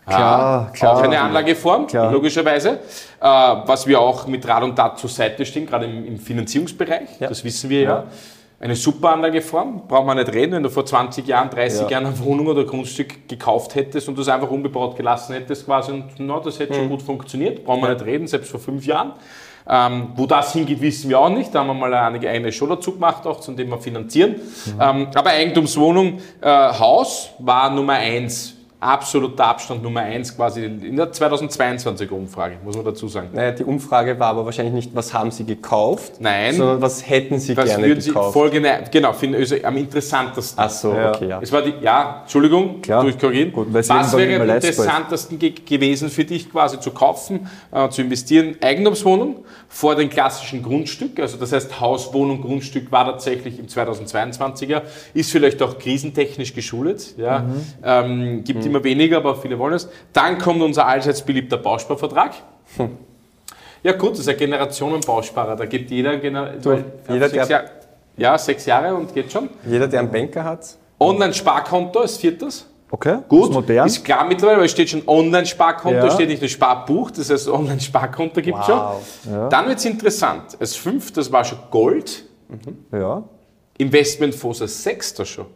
Klar, 0.05 0.71
klar. 0.71 0.97
Auch 0.97 1.01
eine 1.01 1.19
Anlageform, 1.19 1.87
klar. 1.87 2.11
logischerweise. 2.11 2.79
Äh, 3.19 3.25
was 3.25 3.87
wir 3.87 3.99
auch 3.99 4.27
mit 4.27 4.47
Rat 4.47 4.63
und 4.63 4.75
Tat 4.75 4.99
zur 4.99 5.09
Seite 5.09 5.45
stehen, 5.45 5.65
gerade 5.65 5.85
im, 5.85 6.05
im 6.05 6.19
Finanzierungsbereich, 6.19 7.19
ja. 7.19 7.27
das 7.27 7.43
wissen 7.43 7.69
wir 7.69 7.81
ja. 7.81 8.03
Eine 8.65 8.75
super 8.75 9.11
Anlageform, 9.11 9.83
braucht 9.87 10.07
man 10.07 10.17
nicht 10.17 10.33
reden, 10.33 10.53
wenn 10.53 10.63
du 10.63 10.71
vor 10.71 10.83
20 10.83 11.27
Jahren, 11.27 11.51
30 11.51 11.81
ja. 11.81 11.89
Jahren 11.89 12.07
eine 12.07 12.19
Wohnung 12.19 12.47
oder 12.47 12.61
ein 12.61 12.65
Grundstück 12.65 13.27
gekauft 13.27 13.75
hättest 13.75 14.09
und 14.09 14.17
das 14.17 14.27
einfach 14.27 14.49
unbebaut 14.49 14.95
gelassen 14.95 15.33
hättest 15.33 15.67
quasi 15.67 15.91
und 15.91 16.05
na, 16.17 16.39
das 16.39 16.57
hätte 16.57 16.73
mhm. 16.73 16.77
schon 16.77 16.89
gut 16.89 17.03
funktioniert, 17.03 17.63
braucht 17.63 17.81
man 17.81 17.93
nicht 17.93 18.03
reden, 18.03 18.25
selbst 18.25 18.49
vor 18.49 18.59
fünf 18.59 18.83
Jahren. 18.87 19.13
Ähm, 19.69 20.07
wo 20.15 20.25
das 20.25 20.53
hingeht, 20.53 20.81
wissen 20.81 21.11
wir 21.11 21.19
auch 21.19 21.29
nicht. 21.29 21.53
Da 21.53 21.59
haben 21.59 21.67
wir 21.67 21.73
mal 21.75 21.93
eine, 21.93 22.27
eine 22.27 22.51
Show 22.51 22.65
dazu 22.65 22.93
gemacht, 22.93 23.27
auch 23.27 23.39
zum 23.39 23.55
Thema 23.55 23.77
Finanzieren. 23.77 24.31
Mhm. 24.31 24.81
Ähm, 24.81 25.07
aber 25.13 25.29
Eigentumswohnung, 25.29 26.17
äh, 26.41 26.47
Haus 26.49 27.29
war 27.37 27.69
Nummer 27.69 27.93
eins 27.93 28.55
absoluter 28.79 29.45
Abstand 29.45 29.81
Nummer 29.81 30.01
eins 30.01 30.35
quasi 30.35 30.63
in 30.63 30.95
der 30.95 31.11
2022 31.11 32.11
Umfrage, 32.11 32.57
muss 32.63 32.75
man 32.75 32.85
dazu 32.85 33.07
sagen. 33.07 33.29
Naja, 33.33 33.51
die 33.51 33.63
Umfrage 33.63 34.19
war 34.19 34.29
aber 34.29 34.45
wahrscheinlich 34.45 34.73
nicht, 34.73 34.95
was 34.95 35.13
haben 35.13 35.31
Sie 35.31 35.45
gekauft, 35.45 36.13
Nein, 36.19 36.55
sondern 36.55 36.81
was 36.81 37.07
hätten 37.07 37.39
Sie 37.39 37.55
was 37.55 37.65
gerne 37.65 37.87
würden 37.87 38.03
gekauft. 38.03 38.33
Sie 38.33 38.39
folgende, 38.39 38.83
genau, 38.91 39.13
finden 39.13 39.37
also 39.37 39.55
am 39.63 39.77
interessantesten. 39.77 40.63
Ach 40.63 40.69
so, 40.69 40.93
ja. 40.93 41.15
okay, 41.15 41.27
ja. 41.29 41.39
Es 41.41 41.51
war 41.51 41.61
die, 41.61 41.73
ja, 41.81 42.21
Entschuldigung, 42.21 42.81
Klar. 42.81 43.03
durchkorrigieren. 43.03 43.51
Gut, 43.51 43.67
was 43.71 43.89
wäre 43.89 44.41
am 44.41 44.49
interessantesten 44.49 45.39
ge 45.39 45.51
gewesen 45.51 46.09
für 46.09 46.25
dich 46.25 46.51
quasi 46.51 46.79
zu 46.79 46.91
kaufen, 46.91 47.47
äh, 47.71 47.89
zu 47.89 48.01
investieren? 48.01 48.55
Eigentumswohnung 48.61 49.45
vor 49.67 49.95
dem 49.95 50.09
klassischen 50.09 50.63
Grundstück, 50.63 51.19
also 51.19 51.37
das 51.37 51.51
heißt 51.51 51.79
Haus, 51.79 52.13
Wohnung, 52.13 52.41
Grundstück 52.41 52.91
war 52.91 53.05
tatsächlich 53.05 53.59
im 53.59 53.67
2022er, 53.67 54.83
ist 55.13 55.31
vielleicht 55.31 55.61
auch 55.61 55.77
krisentechnisch 55.77 56.53
geschuldet, 56.53 57.15
ja, 57.17 57.39
mhm. 57.39 57.63
ähm, 57.83 58.43
gibt 58.43 58.61
mhm. 58.61 58.67
immer 58.67 58.74
weniger, 58.83 59.17
aber 59.17 59.35
viele 59.35 59.57
wollen 59.59 59.73
es. 59.73 59.89
Dann 60.13 60.37
kommt 60.37 60.61
unser 60.61 60.85
allseits 60.87 61.21
beliebter 61.21 61.57
Bausparvertrag. 61.57 62.33
Hm. 62.77 62.97
Ja 63.83 63.91
gut, 63.93 64.13
das 64.13 64.19
ist 64.19 64.29
ein 64.29 64.37
Generationenbausparer. 64.37 65.55
Da 65.55 65.65
gibt 65.65 65.91
jeder, 65.91 66.17
Gener 66.17 66.53
du, 66.61 66.83
jeder 67.07 67.29
sechs 67.29 67.49
Jahr, 67.49 67.63
ja, 68.17 68.37
sechs 68.37 68.65
Jahre 68.65 68.95
und 68.95 69.13
geht 69.13 69.31
schon. 69.31 69.49
Jeder, 69.65 69.87
der 69.87 69.99
einen 69.99 70.11
Banker 70.11 70.43
hat. 70.43 70.75
Online-Sparkonto 70.99 71.99
als 71.99 72.17
viertes. 72.17 72.65
Okay, 72.89 73.17
gut. 73.27 73.49
Ist 73.49 73.53
modern. 73.53 73.87
Ist 73.87 74.05
klar 74.05 74.25
mittlerweile, 74.25 74.59
weil 74.59 74.65
es 74.65 74.71
steht 74.71 74.89
schon 74.89 75.03
Online-Sparkonto, 75.05 76.05
ja. 76.05 76.11
steht 76.11 76.29
nicht 76.29 76.41
nur 76.41 76.49
Sparbuch, 76.49 77.11
das 77.11 77.29
heißt 77.29 77.49
Online-Sparkonto 77.49 78.41
gibt 78.41 78.57
es 78.57 78.67
wow. 78.67 79.05
schon. 79.23 79.33
Ja. 79.33 79.49
Dann 79.49 79.67
wird 79.67 79.79
es 79.79 79.85
interessant. 79.85 80.57
Als 80.59 80.75
fünftes 80.75 81.31
war 81.31 81.43
schon 81.43 81.59
Gold. 81.69 82.23
Mhm. 82.47 82.97
Ja. 82.97 83.23
Investmentfonds 83.77 84.61
als 84.61 84.81
sechster 84.81 85.25
schon. 85.25 85.47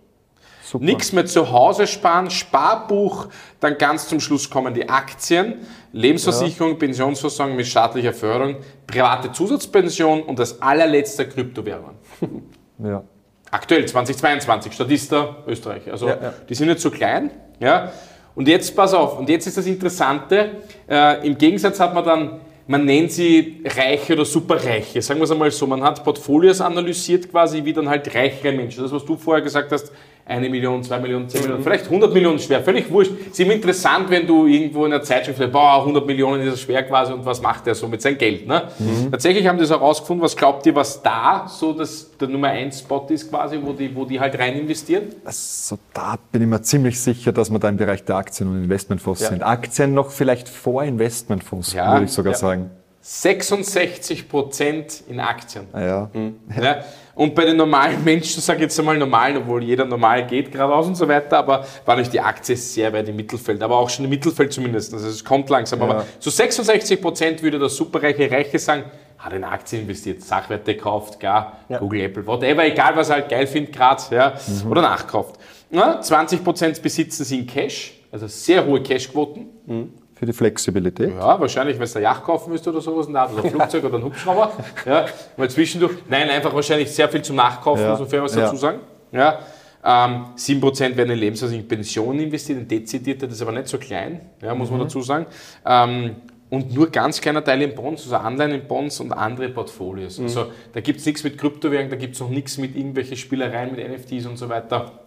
Super. 0.69 0.85
Nichts 0.85 1.13
mehr 1.13 1.25
zu 1.25 1.51
Hause 1.51 1.87
sparen, 1.87 2.29
Sparbuch, 2.29 3.29
dann 3.59 3.79
ganz 3.79 4.07
zum 4.07 4.19
Schluss 4.19 4.51
kommen 4.51 4.75
die 4.75 4.87
Aktien, 4.87 5.65
Lebensversicherung, 5.93 6.73
ja. 6.73 6.77
Pensionsversorgung 6.77 7.55
mit 7.55 7.65
staatlicher 7.65 8.13
Förderung, 8.13 8.57
private 8.85 9.31
Zusatzpension 9.31 10.21
und 10.21 10.37
das 10.37 10.61
allerletzte 10.61 11.27
Kryptowährungen. 11.27 11.95
Ja. 12.81 13.03
Aktuell 13.51 13.85
2022, 13.85 14.71
Statista 14.71 15.43
Österreich. 15.45 15.91
Also 15.91 16.07
ja, 16.07 16.17
ja. 16.21 16.33
die 16.47 16.55
sind 16.55 16.69
nicht 16.69 16.79
so 16.79 16.89
klein. 16.89 17.29
Ja. 17.59 17.91
Und 18.35 18.47
jetzt 18.47 18.73
pass 18.73 18.93
auf, 18.93 19.19
und 19.19 19.27
jetzt 19.27 19.47
ist 19.47 19.57
das 19.57 19.65
Interessante, 19.65 20.51
äh, 20.89 21.27
im 21.27 21.37
Gegensatz 21.37 21.77
hat 21.81 21.93
man 21.93 22.05
dann 22.05 22.39
man 22.69 22.85
nennt 22.85 23.11
sie 23.11 23.63
Reiche 23.65 24.13
oder 24.13 24.25
Superreiche. 24.25 25.01
Sagen 25.01 25.19
wir 25.19 25.23
es 25.23 25.31
einmal 25.31 25.49
so, 25.49 25.65
man 25.65 25.81
hat 25.81 26.03
Portfolios 26.03 26.61
analysiert 26.61 27.31
quasi, 27.31 27.65
wie 27.65 27.73
dann 27.73 27.89
halt 27.89 28.13
reichere 28.13 28.51
Menschen. 28.51 28.83
Das, 28.83 28.91
was 28.91 29.03
du 29.03 29.17
vorher 29.17 29.43
gesagt 29.43 29.71
hast, 29.71 29.91
eine 30.29 30.49
Million, 30.49 30.83
zwei 30.83 30.99
Millionen, 30.99 31.27
zehn 31.27 31.41
Millionen, 31.41 31.63
vielleicht 31.63 31.85
100 31.85 32.13
Millionen 32.13 32.39
schwer, 32.39 32.61
völlig 32.61 32.89
wurscht. 32.91 33.11
Es 33.21 33.27
ist 33.27 33.39
immer 33.39 33.53
interessant, 33.53 34.09
wenn 34.09 34.27
du 34.27 34.45
irgendwo 34.45 34.85
in 34.85 34.91
der 34.91 35.01
Zeitschrift 35.01 35.39
sagst, 35.39 35.51
boah, 35.51 35.79
100 35.79 36.05
Millionen 36.05 36.47
ist 36.47 36.61
schwer 36.61 36.83
quasi 36.83 37.11
und 37.11 37.25
was 37.25 37.41
macht 37.41 37.65
der 37.65 37.73
so 37.73 37.87
mit 37.87 38.01
seinem 38.01 38.17
Geld. 38.17 38.47
Ne? 38.47 38.63
Mhm. 38.77 39.11
Tatsächlich 39.11 39.47
haben 39.47 39.57
die 39.57 39.63
das 39.63 39.71
herausgefunden, 39.71 40.23
was 40.23 40.37
glaubt 40.37 40.65
ihr, 40.67 40.75
was 40.75 41.01
da 41.01 41.47
so 41.47 41.73
das, 41.73 42.15
der 42.17 42.27
Nummer 42.27 42.49
1 42.49 42.79
Spot 42.79 43.07
ist 43.09 43.29
quasi, 43.29 43.59
wo 43.61 43.73
die, 43.73 43.93
wo 43.95 44.05
die 44.05 44.19
halt 44.19 44.37
rein 44.37 44.55
investieren? 44.55 45.07
Also 45.25 45.77
da 45.93 46.15
bin 46.31 46.43
ich 46.43 46.47
mir 46.47 46.61
ziemlich 46.61 46.99
sicher, 46.99 47.31
dass 47.31 47.49
wir 47.49 47.57
da 47.57 47.69
im 47.69 47.77
Bereich 47.77 48.05
der 48.05 48.17
Aktien 48.17 48.49
und 48.49 48.63
Investmentfonds 48.63 49.21
ja. 49.21 49.29
sind. 49.29 49.41
Aktien 49.41 49.93
noch 49.95 50.11
vielleicht 50.11 50.47
vor 50.47 50.83
Investmentfonds, 50.83 51.73
ja, 51.73 51.93
würde 51.93 52.05
ich 52.05 52.11
sogar 52.11 52.33
ja. 52.33 52.39
sagen. 52.39 52.69
66 53.11 54.29
Prozent 54.29 55.03
in 55.09 55.19
Aktien. 55.19 55.65
Ah, 55.73 55.81
ja. 55.81 56.09
Mhm. 56.13 56.35
ja. 56.61 56.83
Und 57.15 57.33
bei 57.33 57.43
den 57.43 57.57
normalen 57.57 58.03
Menschen, 58.03 58.39
sage 58.39 58.59
ich 58.59 58.63
jetzt 58.63 58.79
einmal 58.79 58.99
normal, 58.99 59.35
obwohl 59.35 59.63
jeder 59.63 59.83
normal 59.83 60.27
geht 60.27 60.51
geradeaus 60.51 60.85
und 60.85 60.95
so 60.95 61.07
weiter, 61.07 61.39
aber 61.39 61.65
war 61.85 61.95
natürlich 61.95 62.11
die 62.11 62.19
Aktie 62.19 62.55
sehr 62.55 62.93
weit 62.93 63.09
im 63.09 63.15
Mittelfeld, 63.15 63.63
aber 63.63 63.77
auch 63.77 63.89
schon 63.89 64.05
im 64.05 64.11
Mittelfeld 64.11 64.53
zumindest. 64.53 64.93
Also 64.93 65.07
es 65.07 65.25
kommt 65.25 65.49
langsam. 65.49 65.79
Ja. 65.79 65.85
Aber 65.85 66.05
zu 66.19 66.29
66 66.29 67.01
Prozent 67.01 67.41
würde 67.41 67.57
der 67.57 67.69
superreiche 67.69 68.29
Reiche 68.29 68.59
sagen, 68.59 68.83
hat 69.17 69.33
in 69.33 69.43
Aktien 69.43 69.81
investiert, 69.81 70.21
Sachwerte 70.21 70.75
gekauft, 70.75 71.19
gar 71.19 71.57
ja. 71.67 71.79
Google, 71.79 72.01
Apple, 72.01 72.27
whatever, 72.27 72.63
egal 72.63 72.95
was 72.95 73.09
er 73.09 73.15
halt 73.15 73.29
geil 73.29 73.47
findet 73.47 73.75
gerade, 73.75 74.03
ja, 74.11 74.33
mhm. 74.63 74.71
oder 74.71 74.83
nachkauft. 74.83 75.39
Ja, 75.71 75.99
20 75.99 76.43
Prozent 76.43 76.79
besitzen 76.79 77.23
sie 77.23 77.39
in 77.39 77.47
Cash, 77.47 77.91
also 78.11 78.27
sehr 78.27 78.63
hohe 78.67 78.83
Cashquoten. 78.83 79.47
Mhm 79.65 79.93
für 80.19 80.25
die 80.25 80.33
Flexibilität. 80.33 81.11
Ja, 81.15 81.39
wahrscheinlich, 81.39 81.79
wenn 81.79 81.87
du 81.87 81.95
eine 81.95 82.03
Yacht 82.03 82.25
kaufen 82.25 82.51
müsst 82.51 82.67
oder 82.67 82.81
sowas, 82.81 83.07
oder 83.07 83.41
ein 83.41 83.49
Flugzeug 83.49 83.85
oder 83.85 83.99
ein 83.99 84.03
Hubschrauber. 84.03 84.51
Ja, 84.85 85.05
mal 85.37 85.49
zwischendurch. 85.49 85.93
Nein, 86.09 86.29
einfach 86.29 86.53
wahrscheinlich 86.53 86.91
sehr 86.91 87.07
viel 87.07 87.21
zum 87.21 87.37
Nachkaufen, 87.37 87.85
ja. 87.85 87.95
sofern 87.95 88.23
wir 88.23 88.25
es 88.25 88.35
ja. 88.35 88.41
dazu 88.41 88.57
sagen. 88.57 88.79
Ja. 89.13 89.39
Ähm, 89.81 90.25
7% 90.35 90.97
werden 90.97 91.11
in 91.11 91.19
Lebensversicherung 91.19 91.63
in 91.63 91.67
Pensionen 91.69 92.19
investiert, 92.19 92.59
in 92.59 92.67
dezidierte, 92.67 93.27
das 93.27 93.37
ist 93.37 93.41
aber 93.41 93.53
nicht 93.53 93.69
so 93.69 93.77
klein, 93.77 94.19
ja, 94.41 94.53
muss 94.53 94.69
man 94.69 94.79
mhm. 94.79 94.83
dazu 94.83 95.01
sagen. 95.01 95.25
Ähm, 95.65 96.17
und 96.49 96.73
nur 96.73 96.89
ganz 96.89 97.21
kleiner 97.21 97.41
Teil 97.41 97.61
in 97.61 97.73
Bonds, 97.73 98.03
also 98.03 98.17
Anleihen 98.17 98.51
in 98.51 98.67
Bonds 98.67 98.99
und 98.99 99.13
andere 99.13 99.47
Portfolios. 99.47 100.17
Mhm. 100.17 100.25
Also 100.25 100.51
da 100.73 100.81
gibt 100.81 100.99
es 100.99 101.05
nichts 101.05 101.23
mit 101.23 101.37
Kryptowährungen, 101.37 101.91
da 101.91 101.95
gibt 101.95 102.15
es 102.15 102.19
noch 102.19 102.29
nichts 102.29 102.57
mit 102.57 102.75
irgendwelchen 102.75 103.15
Spielereien 103.15 103.73
mit 103.73 103.89
NFTs 103.89 104.25
und 104.25 104.35
so 104.35 104.49
weiter. 104.49 104.99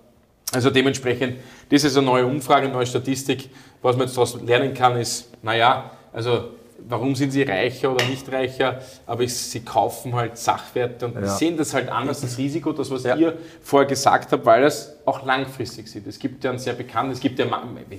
Also 0.53 0.71
dementsprechend, 0.71 1.37
das 1.71 1.85
ist 1.85 1.97
eine 1.97 2.07
neue 2.07 2.27
Umfrage, 2.27 2.67
eine 2.67 2.75
neue 2.75 2.87
Statistik. 2.87 3.49
Was 3.81 3.97
man 3.97 4.07
jetzt 4.07 4.17
daraus 4.17 4.41
lernen 4.43 4.75
kann, 4.75 4.97
ist, 4.97 5.31
naja, 5.43 5.91
also 6.13 6.51
warum 6.89 7.15
sind 7.15 7.31
sie 7.31 7.43
reicher 7.43 7.93
oder 7.93 8.05
nicht 8.05 8.31
reicher, 8.31 8.81
aber 9.07 9.23
ich, 9.23 9.35
sie 9.35 9.61
kaufen 9.61 10.15
halt 10.15 10.37
Sachwerte 10.37 11.07
und 11.07 11.15
Ja. 11.15 11.27
sehen 11.27 11.57
das 11.57 11.73
halt 11.75 11.89
anders, 11.89 12.21
das 12.21 12.37
Risiko, 12.39 12.73
das 12.73 12.91
was 12.91 13.05
Ja. 13.05 13.17
ihr 13.17 13.39
vorher 13.63 13.89
gesagt 13.89 14.31
habt, 14.33 14.45
weil 14.45 14.65
es 14.65 14.92
auch 15.05 15.25
langfristig 15.25 15.89
sieht. 15.89 16.07
Es 16.07 16.19
gibt 16.19 16.45
ja 16.45 16.51
einen 16.51 16.59
sehr 16.59 16.75
bekannten, 16.75 17.13
es 17.13 17.21
gibt 17.21 17.39
ja 17.39 17.47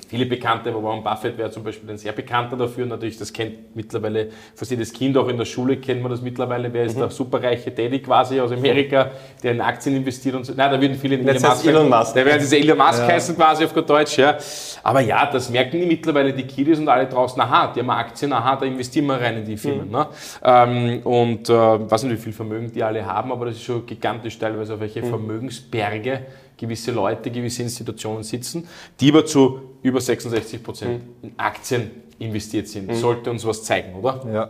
viele 0.07 0.25
Bekannte, 0.25 0.69
aber 0.69 0.81
Warren 0.83 1.03
Buffett 1.03 1.38
wäre 1.38 1.51
zum 1.51 1.63
Beispiel 1.63 1.89
ein 1.89 1.98
sehr 1.98 2.13
bekannter 2.13 2.55
dafür. 2.55 2.86
Natürlich, 2.86 3.17
das 3.17 3.33
kennt 3.33 3.75
mittlerweile 3.75 4.29
fast 4.55 4.72
jedes 4.72 4.93
Kind, 4.93 5.17
auch 5.17 5.27
in 5.27 5.38
der 5.38 5.45
Schule 5.45 5.77
kennt 5.77 6.01
man 6.01 6.12
das 6.12 6.22
mittlerweile. 6.22 6.72
Wer 6.72 6.83
Mhm. 6.83 6.88
ist 6.89 7.00
der 7.00 7.10
superreiche 7.10 7.72
Daddy 7.72 8.00
quasi 8.00 8.39
aus 8.39 8.51
Amerika, 8.51 9.12
der 9.41 9.51
in 9.51 9.62
Aktien 9.62 9.95
investiert 9.98 10.36
und 10.36 10.45
so. 10.45 10.53
Nein, 10.55 10.72
da 10.72 10.79
würden 10.79 10.95
viele 10.95 11.15
in 11.15 11.27
Jetzt 11.27 11.48
heißt 11.48 11.65
Elon 11.67 11.89
Musk. 11.89 12.13
Der 12.13 12.25
wäre 12.25 12.39
dieser 12.39 12.57
Elon 12.57 12.77
Musk 12.77 13.01
heißen 13.01 13.36
quasi 13.36 13.65
auf 13.65 13.74
gut 13.74 13.89
Deutsch, 13.89 14.17
ja. 14.17 14.38
Aber 14.83 15.01
ja, 15.01 15.29
das 15.29 15.50
merken 15.50 15.79
die 15.79 15.86
mittlerweile 15.86 16.33
die 16.33 16.43
Kiddies 16.43 16.79
und 16.79 16.88
alle 16.88 17.07
draußen, 17.07 17.39
aha, 17.41 17.74
die 17.74 17.79
haben 17.81 17.89
Aktien, 17.89 18.31
aha, 18.33 18.55
da 18.55 18.65
investieren 18.65 19.05
wir 19.07 19.19
rein 19.19 19.38
in 19.38 19.45
die 19.45 19.57
Firmen. 19.57 19.89
Ne? 19.89 20.07
Ähm, 20.43 21.01
und 21.03 21.50
äh, 21.50 21.53
weiß 21.53 22.03
nicht, 22.03 22.13
wie 22.19 22.22
viel 22.22 22.33
Vermögen 22.33 22.72
die 22.72 22.81
alle 22.83 23.05
haben, 23.05 23.31
aber 23.31 23.45
das 23.48 23.55
ist 23.55 23.63
schon 23.63 23.86
gigantisch 23.86 24.38
teilweise, 24.39 24.75
auf 24.75 24.79
welche 24.79 25.03
Vermögensberge 25.03 26.22
gewisse 26.63 26.91
Leute, 26.91 27.29
gewisse 27.29 27.62
Institutionen 27.63 28.24
sitzen, 28.24 28.67
die 29.00 29.10
aber 29.12 29.25
zu 29.25 29.60
über 29.82 30.00
66 30.00 30.63
Prozent 30.63 31.03
in 31.22 31.32
Aktien 31.38 31.91
investiert 32.20 32.67
sind. 32.67 32.93
Sollte 32.96 33.29
uns 33.29 33.46
was 33.46 33.63
zeigen, 33.63 33.96
oder? 33.96 34.22
Ja. 34.34 34.50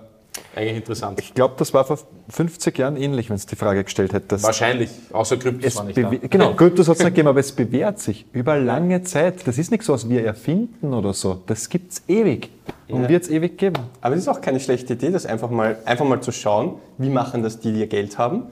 Eigentlich 0.56 0.78
interessant. 0.78 1.20
Ich 1.20 1.34
glaube, 1.34 1.56
das 1.58 1.74
war 1.74 1.86
vor 1.86 1.98
50 2.30 2.78
Jahren 2.78 2.96
ähnlich, 2.98 3.30
wenn 3.30 3.36
es 3.36 3.46
die 3.46 3.56
Frage 3.56 3.84
gestellt 3.84 4.14
hättest. 4.14 4.44
Wahrscheinlich, 4.44 4.90
außer 5.12 5.38
Kryptos 5.38 5.76
war 5.76 5.84
nicht 5.86 5.98
da. 5.98 6.10
genau, 6.30 6.54
Kryptos 6.56 6.88
hat 6.88 6.96
es 6.98 7.04
nicht 7.04 7.10
gegeben, 7.14 7.28
aber 7.28 7.40
es 7.40 7.52
bewährt 7.52 8.00
sich 8.00 8.26
über 8.34 8.58
lange 8.58 9.04
Zeit. 9.04 9.48
Das 9.48 9.58
ist 9.58 9.70
nichts, 9.72 9.90
was 9.90 10.10
wir 10.10 10.24
erfinden 10.26 10.94
oder 10.94 11.14
so. 11.14 11.42
Das 11.46 11.70
gibt 11.70 11.94
es 11.94 12.04
ewig 12.08 12.50
und 12.88 13.04
Ja. 13.04 13.10
wird 13.10 13.24
es 13.24 13.30
ewig 13.30 13.58
geben. 13.58 13.78
Aber 14.02 14.16
es 14.16 14.22
ist 14.22 14.28
auch 14.28 14.42
keine 14.42 14.60
schlechte 14.60 14.94
Idee, 14.94 15.12
das 15.12 15.26
einfach 15.26 15.50
mal, 15.50 15.78
einfach 15.86 16.06
mal 16.06 16.22
zu 16.22 16.32
schauen, 16.32 16.76
wie 16.98 17.10
machen 17.10 17.44
das 17.44 17.60
die, 17.60 17.72
die 17.74 17.80
ihr 17.82 17.88
Geld 17.88 18.18
haben. 18.18 18.44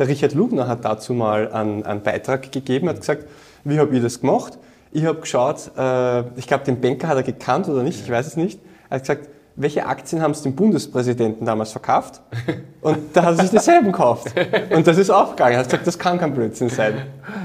Der 0.00 0.08
Richard 0.08 0.32
Lugner 0.32 0.66
hat 0.66 0.82
dazu 0.82 1.12
mal 1.12 1.52
einen, 1.52 1.84
einen 1.84 2.00
Beitrag 2.02 2.50
gegeben, 2.50 2.88
hat 2.88 3.00
gesagt, 3.00 3.26
wie 3.64 3.78
habt 3.78 3.92
ihr 3.92 4.00
das 4.00 4.22
gemacht? 4.22 4.56
Ich 4.92 5.04
habe 5.04 5.20
geschaut, 5.20 5.70
äh, 5.76 6.20
ich 6.38 6.46
glaube, 6.46 6.64
den 6.64 6.80
Banker 6.80 7.06
hat 7.06 7.18
er 7.18 7.22
gekannt 7.22 7.68
oder 7.68 7.82
nicht, 7.82 8.00
ich 8.02 8.10
weiß 8.10 8.26
es 8.26 8.36
nicht. 8.36 8.58
Er 8.88 8.94
hat 8.96 9.02
gesagt, 9.02 9.28
welche 9.56 9.84
Aktien 9.84 10.22
haben 10.22 10.30
es 10.30 10.40
dem 10.40 10.56
Bundespräsidenten 10.56 11.44
damals 11.44 11.72
verkauft? 11.72 12.22
Und 12.80 12.96
da 13.12 13.24
hat 13.24 13.36
er 13.36 13.42
sich 13.42 13.50
dieselben 13.50 13.92
gekauft. 13.92 14.32
Und 14.70 14.86
das 14.86 14.96
ist 14.96 15.10
aufgegangen. 15.10 15.52
Er 15.52 15.58
hat 15.58 15.66
gesagt, 15.66 15.86
das 15.86 15.98
kann 15.98 16.18
kein 16.18 16.34
Blödsinn 16.34 16.70
sein. 16.70 16.94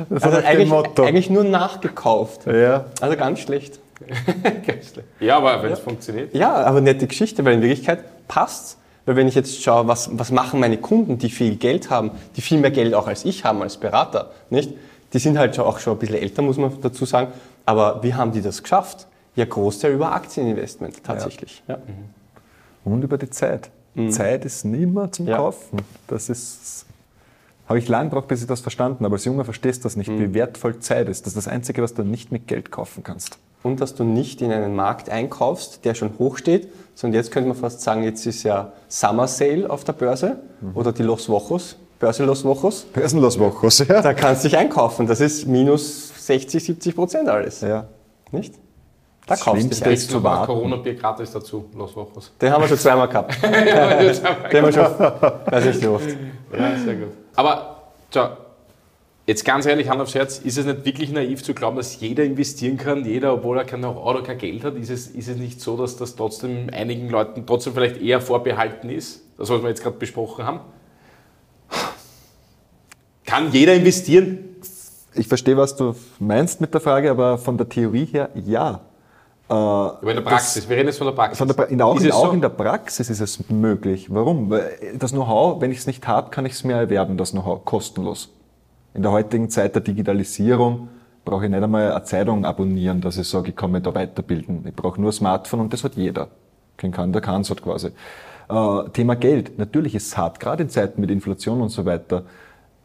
Das 0.10 0.24
Also 0.24 0.38
hat 0.38 0.46
eigentlich, 0.46 0.70
Motto. 0.70 1.04
eigentlich 1.04 1.30
nur 1.30 1.44
nachgekauft. 1.44 2.46
Ja. 2.48 2.86
Also 3.02 3.18
ganz 3.18 3.40
schlecht. 3.40 3.80
Ja, 5.20 5.38
aber 5.38 5.62
wenn 5.64 5.72
es 5.72 5.80
funktioniert. 5.80 6.34
Ja, 6.34 6.54
aber 6.54 6.80
nette 6.80 7.08
Geschichte, 7.08 7.44
weil 7.44 7.56
in 7.56 7.62
Wirklichkeit 7.62 8.00
passt's. 8.28 8.78
Weil 9.06 9.16
wenn 9.16 9.28
ich 9.28 9.36
jetzt 9.36 9.62
schaue, 9.62 9.88
was, 9.88 10.10
was 10.18 10.32
machen 10.32 10.60
meine 10.60 10.78
Kunden, 10.78 11.18
die 11.18 11.30
viel 11.30 11.56
Geld 11.58 11.90
haben, 11.90 12.12
die 12.36 12.42
viel 12.42 12.60
mehr 12.60 12.72
Geld 12.72 12.94
auch 12.96 13.08
als 13.08 13.24
ich 13.26 13.44
haben, 13.44 13.62
als 13.62 13.78
Berater, 13.78 14.32
nicht? 14.50 14.72
Die 15.14 15.20
sind 15.20 15.38
halt 15.38 15.56
schon- 15.56 15.66
auch 15.66 15.80
schon 15.80 15.94
ein 15.94 16.00
bisschen 16.00 16.18
älter, 16.18 16.42
muss 16.42 16.58
man 16.58 16.72
dazu 16.82 17.06
sagen. 17.06 17.32
Aber 17.66 18.02
wie 18.04 18.14
haben 18.14 18.32
die 18.32 18.42
das 18.42 18.62
geschafft? 18.64 19.08
Ja, 19.36 19.46
Großteil 19.46 19.94
über 19.94 20.12
Aktieninvestment, 20.14 21.04
tatsächlich. 21.04 21.62
Ja. 21.68 21.78
Und 22.84 23.04
über 23.04 23.18
die 23.18 23.30
Zeit. 23.30 23.70
Zeit 24.10 24.44
ist 24.44 24.66
nimmer 24.66 25.12
zum 25.12 25.28
Ja. 25.28 25.38
Kaufen. 25.38 25.80
Das 26.08 26.30
ist. 26.30 26.86
Habe 27.68 27.80
ich 27.80 27.88
lange 27.88 28.10
gebraucht, 28.10 28.28
bis 28.28 28.42
ich 28.42 28.48
das 28.48 28.60
verstanden 28.60 29.06
habe. 29.06 29.16
Als 29.16 29.26
Junger 29.26 29.44
verstehst 29.46 29.80
du 29.80 29.84
das 29.84 29.96
nicht, 29.96 30.10
wie 30.10 30.34
wertvoll 30.34 30.80
Zeit 30.80 31.08
ist. 31.10 31.22
Das 31.26 31.34
ist 31.34 31.38
das 31.38 31.48
Einzige, 31.48 31.82
was 31.82 31.94
du 31.94 32.04
nicht 32.04 32.32
mit 32.32 32.48
Geld 32.48 32.72
kaufen 32.72 33.04
kannst. 33.04 33.38
Und 33.66 33.82
dass 33.82 33.96
du 33.96 34.04
nicht 34.04 34.44
in 34.44 34.52
einen 34.52 34.76
Markt 34.76 35.10
einkaufst, 35.10 35.86
der 35.86 35.96
schon 35.96 36.12
hoch 36.20 36.38
steht, 36.38 36.70
sondern 36.94 37.16
jetzt 37.20 37.32
könnte 37.32 37.50
man 37.50 37.58
fast 37.58 37.82
sagen, 37.82 38.04
jetzt 38.04 38.24
ist 38.28 38.44
ja 38.44 38.74
Summer 38.88 39.28
Sale 39.28 39.68
auf 39.68 39.84
der 39.84 39.94
Börse 39.94 40.38
oder 40.76 40.92
die 40.92 41.02
Los 41.02 41.28
Wochos, 41.30 41.76
Börse 41.98 42.26
Los 42.26 42.46
Wochos. 42.46 42.84
Börsenlos 42.94 43.40
Wochos, 43.40 43.80
ja. 43.80 44.04
Da 44.04 44.14
kannst 44.14 44.44
du 44.44 44.50
dich 44.50 44.58
einkaufen. 44.58 45.08
Das 45.08 45.20
ist 45.20 45.48
minus 45.48 46.14
60, 46.28 46.64
70 46.64 46.96
Prozent 46.96 47.28
alles. 47.28 47.62
ja. 47.62 47.86
Nicht? 48.32 48.54
Da 48.54 49.34
Das 49.34 49.42
kaufst 49.42 49.82
du 49.82 49.90
dich 49.90 50.08
zu 50.08 50.24
warten. 50.24 50.46
Corona-Bier 50.46 50.94
gratis 50.94 51.32
dazu, 51.32 51.66
Los 51.76 51.96
Wochos. 51.96 52.32
Den 52.40 52.52
haben 52.52 52.62
wir 52.62 52.68
schon 52.68 52.78
zweimal 52.78 53.08
gehabt. 53.08 53.36
Den 53.44 53.76
haben 53.76 54.66
wir 54.68 54.74
schon, 54.74 54.84
weiß 55.52 55.66
nicht 55.66 55.82
wie 55.82 55.88
oft. 55.88 56.10
Ja, 56.56 56.78
sehr 56.78 56.96
gut. 56.98 57.08
Aber 57.36 57.78
schau, 58.14 58.28
jetzt 59.28 59.44
ganz 59.46 59.66
ehrlich, 59.66 59.90
Hand 59.90 60.02
aufs 60.02 60.16
Herz, 60.16 60.40
ist 60.40 60.58
es 60.58 60.66
nicht 60.66 60.86
wirklich 60.86 61.12
naiv 61.12 61.44
zu 61.44 61.54
glauben, 61.54 61.78
dass 61.78 62.00
jeder 62.00 62.24
investieren 62.24 62.78
kann, 62.78 63.06
jeder, 63.06 63.34
obwohl 63.34 63.58
er 63.58 63.66
kein 63.66 63.84
oder 63.84 64.22
kein 64.22 64.38
Geld 64.38 64.64
hat? 64.64 64.76
Ist 64.76 64.90
es, 64.90 65.08
ist 65.08 65.28
es 65.28 65.38
nicht 65.38 65.62
so, 65.62 65.78
dass 65.78 65.98
das 65.98 66.16
trotzdem 66.16 66.70
einigen 66.72 67.10
Leuten 67.10 67.46
trotzdem 67.46 67.74
vielleicht 67.74 68.02
eher 68.02 68.22
vorbehalten 68.22 68.90
ist? 68.90 69.22
Das, 69.38 69.50
was 69.50 69.62
wir 69.62 69.70
jetzt 69.70 69.84
gerade 69.84 69.98
besprochen 69.98 70.46
haben? 70.46 70.60
Kann 73.26 73.52
jeder 73.52 73.74
investieren? 73.74 74.40
Ich 75.16 75.28
verstehe, 75.28 75.58
was 75.58 75.76
du 75.76 75.96
meinst 76.20 76.62
mit 76.62 76.74
der 76.74 76.82
Frage, 76.82 77.10
aber 77.10 77.38
von 77.38 77.58
der 77.58 77.68
Theorie 77.68 78.06
her 78.06 78.30
ja. 78.36 78.82
Äh, 79.48 79.54
Aber 79.54 80.02
in 80.10 80.16
der 80.18 80.22
Praxis, 80.22 80.68
wir 80.68 80.76
reden 80.76 80.88
jetzt 80.88 80.98
von 80.98 81.08
der 81.08 81.14
Praxis. 81.14 81.38
Von 81.38 81.48
der, 81.48 81.56
pra- 81.56 81.68
in, 81.68 81.82
auch 81.82 82.00
in, 82.00 82.12
auch 82.12 82.28
so? 82.28 82.32
in 82.32 82.42
der 82.42 82.50
Praxis 82.50 83.10
ist 83.10 83.20
es 83.22 83.50
möglich. 83.50 84.08
Warum? 84.14 84.50
Weil 84.50 84.96
das 84.98 85.12
Know-how, 85.12 85.62
wenn 85.62 85.72
ich 85.72 85.78
es 85.80 85.88
nicht 85.88 86.06
habe, 86.08 86.32
kann 86.32 86.46
ich 86.46 86.54
es 86.54 86.64
mir 86.64 86.74
erwerben, 86.74 87.16
das 87.18 87.32
Know-how, 87.32 87.64
kostenlos. 87.64 88.30
In 88.96 89.02
der 89.02 89.12
heutigen 89.12 89.50
Zeit 89.50 89.76
der 89.76 89.82
Digitalisierung 89.82 90.88
brauche 91.26 91.44
ich 91.44 91.52
nicht 91.52 91.62
einmal 91.62 91.92
eine 91.92 92.04
Zeitung 92.06 92.46
abonnieren, 92.46 93.02
dass 93.02 93.18
ich 93.18 93.28
sage, 93.28 93.50
ich 93.50 93.56
kann 93.56 93.72
mich 93.72 93.84
da 93.84 93.94
weiterbilden. 93.94 94.64
Ich 94.66 94.74
brauche 94.74 95.02
nur 95.02 95.10
ein 95.10 95.14
Smartphone 95.14 95.60
und 95.60 95.74
das 95.74 95.84
hat 95.84 95.96
jeder. 95.96 96.30
Kein 96.78 96.94
kann, 96.94 97.12
der 97.12 97.22
kann 97.22 97.42
es 97.42 97.50
hat 97.50 97.62
quasi. 97.62 97.90
Äh, 98.48 98.90
Thema 98.94 99.18
Geld. 99.18 99.60
Natürlich 99.60 99.96
ist 99.96 100.08
es 100.08 100.18
hart, 100.18 100.40
gerade 100.40 100.64
in 100.64 100.70
Zeiten 100.70 101.02
mit 101.02 101.12
Inflation 101.12 101.62
und 101.62 101.70
so 101.70 101.86
weiter. 101.86 102.24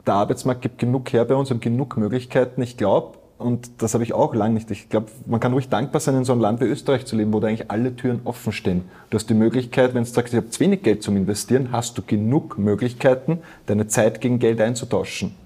Der 0.05 0.15
Arbeitsmarkt 0.15 0.63
gibt 0.63 0.79
genug 0.79 1.13
her 1.13 1.25
bei 1.25 1.37
uns, 1.37 1.51
haben 1.51 1.61
genug 1.61 1.97
Möglichkeiten. 1.97 2.61
Ich 2.61 2.77
glaube, 2.77 3.19
und 3.39 3.81
das 3.81 3.95
habe 3.95 4.03
ich 4.03 4.13
auch 4.13 4.35
lange 4.35 4.55
nicht. 4.55 4.71
Ich 4.73 4.89
glaube, 4.89 5.07
man 5.27 5.39
kann 5.39 5.53
ruhig 5.53 5.69
dankbar 5.69 6.01
sein, 6.01 6.17
in 6.17 6.25
so 6.25 6.33
einem 6.33 6.43
Land 6.43 6.61
wie 6.61 6.65
Österreich 6.65 7.07
zu 7.07 7.15
leben, 7.15 7.33
wo 7.33 7.39
da 7.39 7.47
eigentlich 7.47 7.71
alle 7.71 7.95
Türen 7.95 8.23
offen 8.25 8.53
stehen. 8.53 8.83
Du 9.11 9.15
hast 9.17 9.31
die 9.31 9.35
Möglichkeit, 9.35 9.95
wenn 9.95 10.03
du 10.03 10.11
sagst, 10.11 10.35
ich 10.35 10.39
habe 10.39 10.51
zu 10.51 10.59
wenig 10.59 10.83
Geld 10.83 11.05
zum 11.05 11.17
Investieren, 11.17 11.69
hast 11.71 11.97
du 11.97 12.03
genug 12.03 12.59
Möglichkeiten, 12.59 13.39
deine 13.67 13.87
Zeit 13.87 14.21
gegen 14.21 14.41
Geld 14.41 14.61
einzutauschen. 14.61 15.37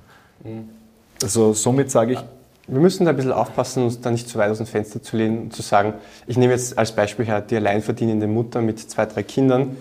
Also 1.22 1.52
somit 1.52 1.90
sage 1.90 2.12
ich, 2.14 2.18
Wir 2.66 2.80
müssen 2.80 3.04
da 3.04 3.10
ein 3.10 3.16
bisschen 3.16 3.32
aufpassen, 3.32 3.84
uns 3.84 4.00
da 4.00 4.10
nicht 4.10 4.26
zu 4.28 4.38
weit 4.38 4.50
aus 4.50 4.56
dem 4.56 4.66
Fenster 4.66 5.02
zu 5.02 5.18
lehnen 5.18 5.38
und 5.42 5.52
zu 5.52 5.60
sagen, 5.60 5.94
ich 6.26 6.38
nehme 6.38 6.52
jetzt 6.52 6.78
als 6.78 6.92
Beispiel 6.92 7.26
her 7.26 7.42
die 7.42 7.56
alleinverdienende 7.56 8.26
Mutter 8.26 8.62
mit 8.62 8.78
zwei, 8.78 9.04
drei 9.04 9.22
Kindern, 9.22 9.76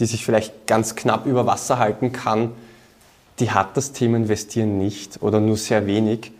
die 0.00 0.06
sich 0.06 0.24
vielleicht 0.24 0.66
ganz 0.66 0.96
knapp 0.96 1.26
über 1.26 1.46
Wasser 1.46 1.78
halten 1.78 2.10
kann, 2.10 2.50
die 3.38 3.52
hat 3.52 3.76
das 3.76 3.92
Thema 3.92 4.16
Investieren 4.16 4.78
nicht 4.78 5.22
oder 5.22 5.38
nur 5.38 5.56
sehr 5.56 5.86
wenig. 5.86 6.32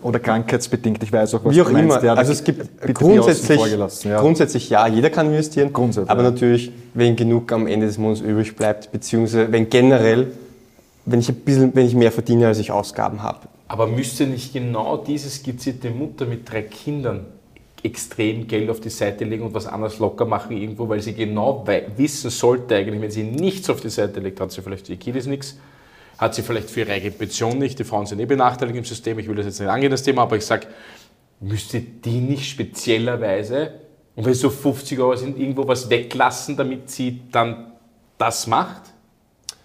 oder 0.00 0.18
krankheitsbedingt, 0.18 1.02
ich 1.02 1.12
weiß 1.12 1.34
auch, 1.34 1.44
was 1.44 1.54
Wie 1.54 1.60
auch 1.60 1.66
du 1.66 1.72
meinst. 1.72 1.96
immer. 1.96 2.04
Ja, 2.04 2.14
also 2.14 2.32
es 2.32 2.42
gibt 2.44 2.94
grundsätzlich, 2.94 3.60
ja. 4.04 4.20
grundsätzlich 4.20 4.70
ja, 4.70 4.86
jeder 4.86 5.10
kann 5.10 5.26
investieren. 5.26 5.72
Grundsätzlich, 5.72 6.10
aber 6.10 6.22
ja. 6.22 6.30
natürlich, 6.30 6.72
wenn 6.94 7.16
genug 7.16 7.52
am 7.52 7.66
Ende 7.66 7.86
des 7.86 7.98
Monats 7.98 8.20
übrig 8.20 8.56
bleibt, 8.56 8.90
beziehungsweise 8.92 9.52
wenn 9.52 9.68
generell, 9.68 10.32
wenn 11.04 11.20
ich 11.20 11.28
ein 11.28 11.36
bisschen, 11.36 11.74
wenn 11.74 11.86
ich 11.86 11.94
mehr 11.94 12.12
verdiene, 12.12 12.46
als 12.46 12.58
ich 12.58 12.70
Ausgaben 12.70 13.22
habe. 13.22 13.48
Aber 13.68 13.86
müsste 13.86 14.26
nicht 14.26 14.52
genau 14.52 14.96
diese 14.96 15.30
skizzierte 15.30 15.90
Mutter 15.90 16.26
mit 16.26 16.50
drei 16.50 16.62
Kindern 16.62 17.26
extrem 17.82 18.46
Geld 18.46 18.68
auf 18.68 18.80
die 18.80 18.90
Seite 18.90 19.24
legen 19.24 19.44
und 19.44 19.54
was 19.54 19.66
anderes 19.66 19.98
locker 19.98 20.26
machen 20.26 20.56
irgendwo, 20.56 20.88
weil 20.88 21.00
sie 21.00 21.14
genau 21.14 21.64
wissen 21.96 22.30
sollte 22.30 22.76
eigentlich, 22.76 23.00
wenn 23.00 23.10
sie 23.10 23.22
nichts 23.22 23.70
auf 23.70 23.80
die 23.80 23.88
Seite 23.88 24.20
legt, 24.20 24.40
hat 24.40 24.52
sie 24.52 24.60
vielleicht 24.60 24.86
für 24.86 24.92
ihr 24.92 24.98
Kiddies 24.98 25.26
nichts, 25.26 25.56
hat 26.18 26.34
sie 26.34 26.42
vielleicht 26.42 26.68
für 26.68 26.80
ihre 26.80 26.92
eigene 26.92 27.12
Pension 27.12 27.58
nicht, 27.58 27.78
die 27.78 27.84
Frauen 27.84 28.06
sind 28.06 28.20
eh 28.20 28.26
benachteiligt 28.26 28.76
im 28.76 28.84
System, 28.84 29.18
ich 29.18 29.28
will 29.28 29.36
das 29.36 29.46
jetzt 29.46 29.60
nicht 29.60 29.68
angehen, 29.70 29.90
das 29.90 30.02
Thema, 30.02 30.22
aber 30.22 30.36
ich 30.36 30.44
sage, 30.44 30.66
müsste 31.40 31.80
die 31.80 32.20
nicht 32.20 32.50
speziellerweise, 32.50 33.72
und 34.16 34.26
wenn 34.26 34.34
so 34.34 34.50
50 34.50 34.98
Euro 34.98 35.16
sind, 35.16 35.38
irgendwo 35.38 35.66
was 35.66 35.88
weglassen, 35.88 36.56
damit 36.56 36.90
sie 36.90 37.22
dann 37.32 37.72
das 38.18 38.46
macht? 38.46 38.82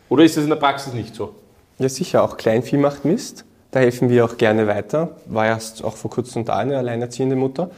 Oder 0.10 0.24
ist 0.24 0.38
das 0.38 0.44
in 0.44 0.50
der 0.50 0.58
Praxis 0.58 0.94
nicht 0.94 1.16
so? 1.16 1.34
Ja, 1.80 1.90
sicher, 1.90 2.24
auch 2.24 2.38
Kleinvieh 2.38 2.78
macht 2.78 3.06
Mist. 3.06 3.46
Da 3.72 3.80
helfen 3.80 4.10
wir 4.10 4.24
auch 4.24 4.38
gerne 4.38 4.68
weiter. 4.68 5.18
War 5.26 5.46
erst 5.46 5.84
auch 5.84 5.98
vor 5.98 6.10
kurzem 6.10 6.46
da 6.46 6.56
eine 6.56 6.78
alleinerziehende 6.78 7.36
Mutter. 7.36 7.70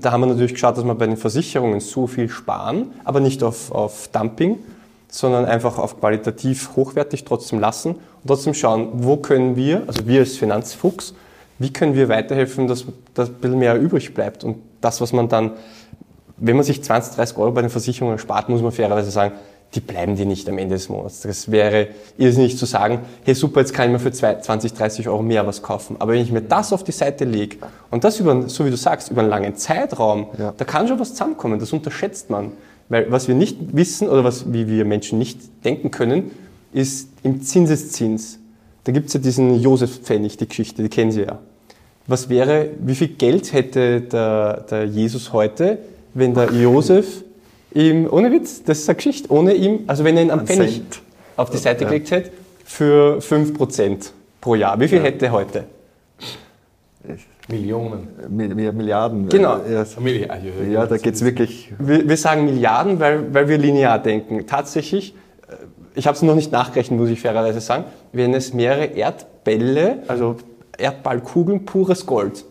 Da 0.00 0.12
haben 0.12 0.22
wir 0.22 0.26
natürlich 0.26 0.54
geschaut, 0.54 0.76
dass 0.76 0.84
wir 0.84 0.94
bei 0.94 1.06
den 1.06 1.16
Versicherungen 1.16 1.80
so 1.80 2.06
viel 2.06 2.28
sparen, 2.28 2.92
aber 3.04 3.20
nicht 3.20 3.42
auf, 3.44 3.70
auf 3.70 4.08
Dumping, 4.08 4.58
sondern 5.08 5.44
einfach 5.44 5.78
auf 5.78 6.00
qualitativ 6.00 6.70
hochwertig 6.76 7.24
trotzdem 7.24 7.60
lassen 7.60 7.90
und 7.92 8.26
trotzdem 8.26 8.54
schauen, 8.54 8.88
wo 8.94 9.16
können 9.16 9.56
wir, 9.56 9.84
also 9.86 10.06
wir 10.06 10.20
als 10.20 10.36
Finanzfuchs, 10.36 11.14
wie 11.58 11.72
können 11.72 11.94
wir 11.94 12.08
weiterhelfen, 12.08 12.66
dass, 12.66 12.84
dass 13.14 13.28
ein 13.28 13.34
bisschen 13.34 13.58
mehr 13.58 13.78
übrig 13.78 14.12
bleibt. 14.14 14.44
Und 14.44 14.56
das, 14.80 15.00
was 15.00 15.12
man 15.12 15.28
dann, 15.28 15.52
wenn 16.36 16.56
man 16.56 16.64
sich 16.64 16.82
20, 16.82 17.14
30 17.14 17.36
Euro 17.36 17.52
bei 17.52 17.60
den 17.60 17.70
Versicherungen 17.70 18.18
spart, 18.18 18.48
muss 18.48 18.62
man 18.62 18.72
fairerweise 18.72 19.10
sagen, 19.10 19.34
die 19.74 19.80
bleiben 19.80 20.16
dir 20.16 20.26
nicht 20.26 20.48
am 20.48 20.58
Ende 20.58 20.74
des 20.74 20.88
Monats. 20.88 21.20
Das 21.20 21.50
wäre 21.50 21.88
irrsinnig 22.18 22.58
zu 22.58 22.66
sagen, 22.66 23.00
hey 23.24 23.34
super, 23.34 23.60
jetzt 23.60 23.72
kann 23.72 23.86
ich 23.86 23.92
mir 23.92 23.98
für 24.00 24.10
zwei- 24.10 24.34
20, 24.36 24.72
30 24.74 25.08
Euro 25.08 25.22
mehr 25.22 25.46
was 25.46 25.62
kaufen. 25.62 25.96
Aber 26.00 26.12
wenn 26.12 26.20
ich 26.22 26.32
mir 26.32 26.42
das 26.42 26.72
auf 26.72 26.82
die 26.82 26.90
Seite 26.92 27.24
lege 27.24 27.58
und 27.90 28.02
das 28.02 28.18
über, 28.18 28.48
so 28.48 28.66
wie 28.66 28.70
du 28.70 28.76
sagst, 28.76 29.10
über 29.10 29.20
einen 29.20 29.30
langen 29.30 29.54
Zeitraum, 29.56 30.26
Ja. 30.38 30.52
da 30.56 30.64
kann 30.64 30.88
schon 30.88 30.98
was 30.98 31.10
zusammenkommen, 31.10 31.60
das 31.60 31.72
unterschätzt 31.72 32.30
man. 32.30 32.52
Weil 32.88 33.10
was 33.12 33.28
wir 33.28 33.36
nicht 33.36 33.56
wissen 33.76 34.08
oder 34.08 34.24
was, 34.24 34.52
wie 34.52 34.66
wir 34.66 34.84
Menschen 34.84 35.18
nicht 35.20 35.38
denken 35.64 35.92
können, 35.92 36.32
ist 36.72 37.08
im 37.22 37.40
Zinseszins. 37.42 38.38
Da 38.82 38.90
gibt 38.92 39.06
es 39.08 39.14
ja 39.14 39.20
diesen 39.20 39.60
Josef-Pfennig, 39.60 40.36
die 40.38 40.48
Geschichte, 40.48 40.82
die 40.82 40.88
kennen 40.88 41.12
Sie 41.12 41.22
ja. 41.22 41.38
Was 42.08 42.28
wäre, 42.28 42.70
wie 42.80 42.96
viel 42.96 43.08
Geld 43.08 43.52
hätte 43.52 44.00
der, 44.00 44.62
der 44.68 44.84
Jesus 44.86 45.32
heute, 45.32 45.78
wenn 46.14 46.34
der 46.34 46.50
Josef 46.52 47.22
ihm, 47.74 48.08
ohne 48.10 48.30
Witz, 48.32 48.62
das 48.62 48.78
ist 48.80 48.88
eine 48.88 48.96
Geschichte, 48.96 49.30
ohne 49.32 49.54
ihm, 49.54 49.80
also 49.86 50.04
wenn 50.04 50.16
er 50.16 50.22
ihn 50.24 50.30
am 50.30 50.46
Pfennig 50.46 50.74
Cent. 50.74 51.02
auf 51.36 51.50
die 51.50 51.56
Seite 51.58 51.84
Ja. 51.84 51.90
gelegt 51.90 52.10
hätte, 52.10 52.30
für 52.64 53.20
5% 53.20 54.12
pro 54.40 54.54
Jahr. 54.54 54.78
Wie 54.80 54.88
viel 54.88 55.00
hätte 55.02 55.26
er 55.26 55.32
heute? 55.32 55.64
Millionen. 57.48 58.08
Mi- 58.28 58.48
mi- 58.54 58.70
Milliarden. 58.72 59.28
Genau. 59.28 59.56
Ja, 59.68 59.84
Milliarden. 59.98 60.70
ja 60.72 60.86
da 60.86 60.96
geht 60.98 61.14
es 61.14 61.24
wirklich. 61.24 61.72
Wir, 61.78 62.08
wir 62.08 62.16
sagen 62.16 62.44
Milliarden, 62.44 63.00
weil, 63.00 63.34
weil 63.34 63.48
wir 63.48 63.58
linear 63.58 63.98
denken. 63.98 64.46
Tatsächlich, 64.46 65.14
äh, 65.48 65.54
ich 65.96 66.06
habe 66.06 66.14
es 66.14 66.22
noch 66.22 66.36
nicht 66.36 66.52
nachgerechnet, 66.52 67.00
muss 67.00 67.08
ich 67.08 67.20
fairerweise 67.20 67.60
sagen, 67.60 67.84
wenn 68.12 68.34
es 68.34 68.54
mehrere 68.54 68.84
Erdbälle, 68.84 69.98
also 70.06 70.36
Erdballkugeln, 70.78 71.64
pures 71.64 72.06
Gold, 72.06 72.44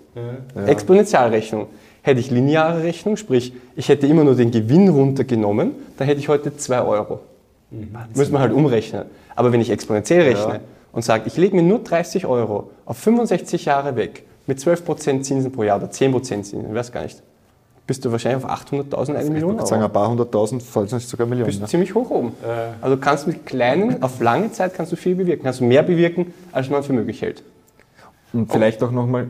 Exponentialrechnung, 0.65 1.67
hätte 2.01 2.19
ich 2.19 2.31
lineare 2.31 2.83
Rechnung, 2.83 3.17
sprich, 3.17 3.53
ich 3.75 3.89
hätte 3.89 4.07
immer 4.07 4.23
nur 4.23 4.35
den 4.35 4.51
Gewinn 4.51 4.89
runtergenommen, 4.89 5.71
dann 5.97 6.07
hätte 6.07 6.19
ich 6.19 6.29
heute 6.29 6.55
2 6.55 6.81
Euro. 6.81 7.19
Müssen 8.15 8.33
wir 8.33 8.39
halt 8.39 8.53
umrechnen. 8.53 9.03
Aber 9.35 9.51
wenn 9.51 9.61
ich 9.61 9.69
exponentiell 9.69 10.21
rechne 10.23 10.53
Ja. 10.55 10.59
und 10.91 11.03
sage, 11.03 11.23
ich 11.27 11.37
lege 11.37 11.55
mir 11.55 11.61
nur 11.63 11.79
30 11.79 12.25
Euro 12.25 12.71
auf 12.85 12.97
65 12.97 13.65
Jahre 13.65 13.95
weg, 13.95 14.23
mit 14.47 14.59
12% 14.59 15.21
Zinsen 15.21 15.51
pro 15.51 15.63
Jahr 15.63 15.77
oder 15.77 15.91
10% 15.91 16.23
Zinsen, 16.23 16.67
ich 16.67 16.73
weiß 16.75 16.91
gar 16.91 17.03
nicht, 17.03 17.21
bist 17.85 18.05
du 18.05 18.11
wahrscheinlich 18.11 18.43
auf 18.43 18.51
800.000, 18.51 19.09
eine 19.09 19.23
Ich 19.23 19.29
Million 19.29 19.49
würde 19.49 19.57
Euro 19.59 19.65
sagen, 19.67 19.83
ein 19.83 19.91
paar 19.91 20.09
hunderttausend, 20.09 20.61
falls 20.63 20.91
nicht 20.91 21.07
sogar 21.07 21.27
Millionen. 21.27 21.47
bist 21.47 21.61
ne? 21.61 21.67
ziemlich 21.67 21.93
hoch 21.95 22.09
oben. 22.09 22.33
Also 22.81 22.97
kannst 22.97 23.27
mit 23.27 23.45
kleinen, 23.45 24.01
auf 24.03 24.19
lange 24.19 24.51
Zeit 24.51 24.73
kannst 24.73 24.91
du 24.91 24.95
viel 24.95 25.15
bewirken, 25.15 25.43
kannst 25.43 25.59
du 25.59 25.63
mehr 25.65 25.83
bewirken, 25.83 26.33
als 26.51 26.69
man 26.69 26.83
für 26.83 26.93
möglich 26.93 27.21
hält. 27.21 27.43
Und 28.31 28.51
vielleicht 28.51 28.83
auch 28.83 28.91
nochmal, 28.91 29.27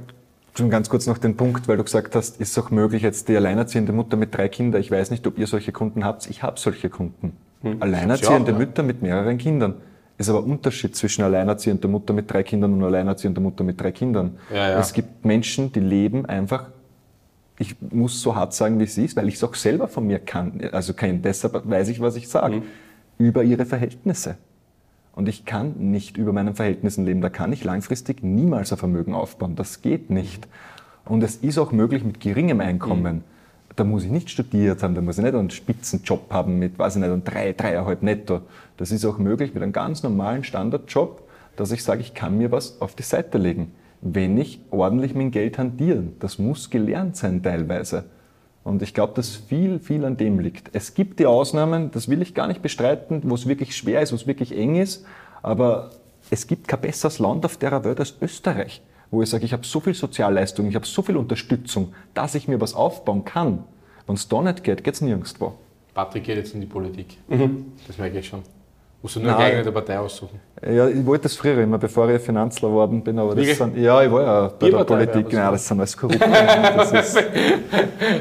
schon 0.56 0.70
ganz 0.70 0.90
kurz 0.90 1.08
noch 1.08 1.18
den 1.18 1.38
Punkt, 1.38 1.68
weil 1.68 1.78
du 1.78 1.84
gesagt 1.84 2.16
hast, 2.16 2.40
ist 2.42 2.52
es 2.52 2.64
auch 2.64 2.72
möglich, 2.72 3.04
jetzt 3.04 3.30
die 3.30 3.36
alleinerziehende 3.36 3.92
Mutter 3.92 4.18
mit 4.18 4.36
drei 4.36 4.50
Kindern, 4.50 4.82
ich 4.82 4.92
weiß 4.92 5.12
nicht, 5.12 5.26
ob 5.28 5.38
ihr 5.38 5.48
solche 5.48 5.72
Kunden 5.72 6.04
habt, 6.04 6.30
ich 6.30 6.44
habe 6.44 6.60
solche 6.60 6.90
Kunden. 6.90 7.38
Alleinerziehende 7.80 8.52
Ja, 8.52 8.58
ja. 8.58 8.66
Mütter 8.66 8.84
mit 8.84 9.02
mehreren 9.02 9.38
Kindern. 9.38 9.76
Ist 10.18 10.30
aber 10.30 10.40
ein 10.40 10.52
Unterschied 10.52 10.96
zwischen 10.96 11.24
alleinerziehender 11.24 11.88
Mutter 11.88 12.14
mit 12.14 12.32
drei 12.32 12.44
Kindern 12.44 12.74
und 12.74 12.84
alleinerziehender 12.84 13.42
Mutter 13.42 13.64
mit 13.64 13.80
drei 13.80 13.92
Kindern. 13.92 14.38
Ja, 14.50 14.72
ja. 14.72 14.80
Es 14.80 14.92
gibt 14.94 15.24
Menschen, 15.26 15.72
die 15.72 15.80
leben 15.80 16.26
einfach, 16.26 16.66
ich 17.58 17.76
muss 17.92 18.22
so 18.22 18.36
hart 18.36 18.54
sagen, 18.54 18.80
wie 18.80 18.84
es 18.84 18.98
ist, 18.98 19.16
weil 19.16 19.28
ich 19.28 19.36
es 19.36 19.44
auch 19.44 19.56
selber 19.56 19.88
von 19.88 20.08
mir 20.08 20.20
kann, 20.20 20.62
also 20.72 20.94
kein, 20.94 21.22
deshalb 21.22 21.70
weiß 21.70 21.90
ich, 21.90 22.02
was 22.02 22.16
ich 22.16 22.28
sage, 22.28 22.64
über 23.18 23.44
ihre 23.44 23.66
Verhältnisse. 23.66 24.38
Und 25.14 25.28
ich 25.28 25.46
kann 25.46 25.74
nicht 25.92 26.18
über 26.18 26.34
meinen 26.34 26.56
Verhältnissen 26.56 27.06
leben. 27.06 27.22
Da 27.22 27.30
kann 27.30 27.52
ich 27.52 27.64
langfristig 27.64 28.24
niemals 28.24 28.72
ein 28.72 28.78
Vermögen 28.78 29.14
aufbauen. 29.14 29.56
Das 29.56 29.82
geht 29.82 30.10
nicht. 30.10 30.48
Und 31.06 31.24
es 31.24 31.38
ist 31.38 31.58
auch 31.58 31.72
möglich 31.72 32.04
mit 32.04 32.20
geringem 32.20 32.62
Einkommen. 32.62 33.24
Da 33.76 33.84
muss 33.84 34.04
ich 34.04 34.12
nicht 34.12 34.30
studiert 34.30 34.84
haben, 34.84 34.94
da 34.94 35.02
muss 35.02 35.18
ich 35.18 35.24
nicht 35.24 35.36
einen 35.36 35.50
Spitzenjob 35.50 36.32
haben 36.32 36.60
mit, 36.60 36.78
weiß 36.78 36.96
ich 36.96 37.02
nicht, 37.02 37.12
einem 37.12 37.24
drei, 37.24 37.54
dreieinhalb 37.54 38.04
netto. 38.04 38.42
Das 38.78 38.92
ist 38.92 39.06
auch 39.06 39.18
möglich 39.18 39.54
mit 39.54 39.64
einem 39.64 39.72
ganz 39.72 40.04
normalen 40.04 40.44
Standardjob, 40.44 41.24
dass 41.56 41.72
ich 41.72 41.84
sage, 41.84 42.02
ich 42.02 42.14
kann 42.14 42.38
mir 42.38 42.52
was 42.52 42.82
auf 42.82 42.96
die 42.96 43.04
Seite 43.04 43.38
legen, 43.38 43.72
wenn 44.02 44.38
ich 44.38 44.62
ordentlich 44.70 45.16
mein 45.16 45.32
Geld 45.32 45.58
hantieren. 45.58 46.14
Das 46.20 46.40
muss 46.40 46.70
gelernt 46.70 47.16
sein 47.16 47.42
teilweise. 47.42 48.06
Und 48.64 48.82
ich 48.82 48.94
glaube, 48.94 49.14
dass 49.16 49.36
viel, 49.36 49.80
viel 49.80 50.06
an 50.06 50.18
dem 50.18 50.40
liegt. 50.40 50.70
Es 50.74 50.94
gibt 50.94 51.20
die 51.20 51.26
Ausnahmen, 51.26 51.92
das 51.92 52.10
will 52.10 52.22
ich 52.22 52.34
gar 52.34 52.48
nicht 52.48 52.62
bestreiten, 52.62 53.22
wo 53.26 53.36
es 53.36 53.48
wirklich 53.48 53.76
schwer 53.76 54.02
ist, 54.02 54.12
wo 54.12 54.16
es 54.16 54.28
wirklich 54.28 54.56
eng 54.56 54.76
ist, 54.76 55.06
aber 55.42 55.92
es 56.30 56.46
gibt 56.46 56.68
kein 56.68 56.82
besseres 56.82 57.20
Land 57.20 57.46
auf 57.46 57.58
der 57.58 57.84
Welt 57.84 58.00
als 58.00 58.16
Österreich, 58.22 58.82
wo 59.12 59.24
ich 59.24 59.30
sage, 59.30 59.46
ich 59.46 59.54
habe 59.54 59.66
so 59.66 59.80
viel 59.80 59.94
Sozialleistung, 59.94 60.68
ich 60.68 60.76
habe 60.76 60.86
so 60.86 61.02
viel 61.02 61.18
Unterstützung, 61.18 61.94
dass 62.14 62.36
ich 62.36 62.48
mir 62.48 62.60
was 62.62 62.74
aufbauen 62.74 63.26
kann. 63.26 63.64
Wenn 64.06 64.16
es 64.16 64.28
da 64.28 64.42
nicht 64.42 64.64
geht, 64.64 64.84
geht 64.84 64.94
es 64.94 65.02
nirgendwo. 65.02 65.54
Patrick 65.94 66.24
geht 66.26 66.38
jetzt 66.38 66.54
in 66.54 66.62
die 66.62 66.68
Politik. 66.68 67.18
Das 67.88 67.98
merke 67.98 68.20
ich 68.20 68.28
schon. 68.28 68.44
Musst 69.02 69.16
du 69.16 69.22
nur 69.22 69.32
Nein. 69.32 69.40
eine 69.40 69.50
geeignete 69.52 69.72
Partei 69.72 69.98
aussuchen. 69.98 70.42
Ja, 70.62 70.90
ich 70.90 71.06
wollte 71.06 71.24
das 71.24 71.36
früher 71.36 71.58
immer, 71.64 71.78
bevor 71.78 72.10
ich 72.10 72.22
Finanzler 72.22 72.68
geworden 72.68 73.02
bin, 73.02 73.18
aber 73.18 73.30
das 73.30 73.38
Wirklich? 73.38 73.58
sind, 73.58 73.78
ja, 73.78 74.02
ich 74.04 74.12
war 74.12 74.22
ja 74.22 74.52
bei 74.60 74.70
der 74.70 74.84
Politik, 74.84 75.32
nein, 75.32 75.46
was. 75.54 75.62
das 75.62 75.68
sind 75.70 75.80
alles 75.80 75.96
Korrupte. 75.98 76.20
Das 76.20 76.92
ist, 76.92 77.18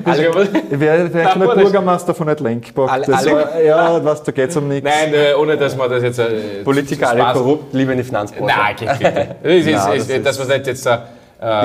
Also, 0.05 0.23
ich 0.23 0.29
Na, 0.71 0.97
kein 1.25 1.41
das- 1.41 1.55
Bürgermeister 1.57 2.15
von 2.15 2.29
nicht 2.29 2.39
Lenkbach. 2.39 2.93
Alle- 2.93 3.07
Das 3.07 3.27
alle- 3.27 3.33
war, 3.37 3.61
ja, 3.61 4.05
was, 4.05 4.23
da 4.23 4.31
geht 4.31 4.51
es 4.51 4.57
um 4.57 4.69
nichts. 4.69 4.89
Nein, 4.89 5.13
äh, 5.15 5.35
ohne 5.35 5.57
dass 5.57 5.77
man 5.77 5.91
das 5.91 6.01
jetzt. 6.03 6.21
Äh, 6.21 6.63
Politiker 6.63 7.09
alle 7.09 7.33
korrupt, 7.33 7.75
lieber 7.75 7.91
in 7.93 7.99
die 7.99 8.05
Finanzbranche. 8.05 8.47
Nein, 8.57 8.77
okay, 8.77 8.89
bitte. 8.99 9.37
Das 9.43 9.53
ist, 9.53 9.67
Nein, 9.67 9.75
ist, 9.75 9.85
das 9.85 9.97
ist, 9.97 10.11
ist- 10.11 10.27
dass 10.27 10.39
man 10.39 10.49
nicht 10.49 10.67
jetzt. 10.69 10.87
Äh, 10.87 10.99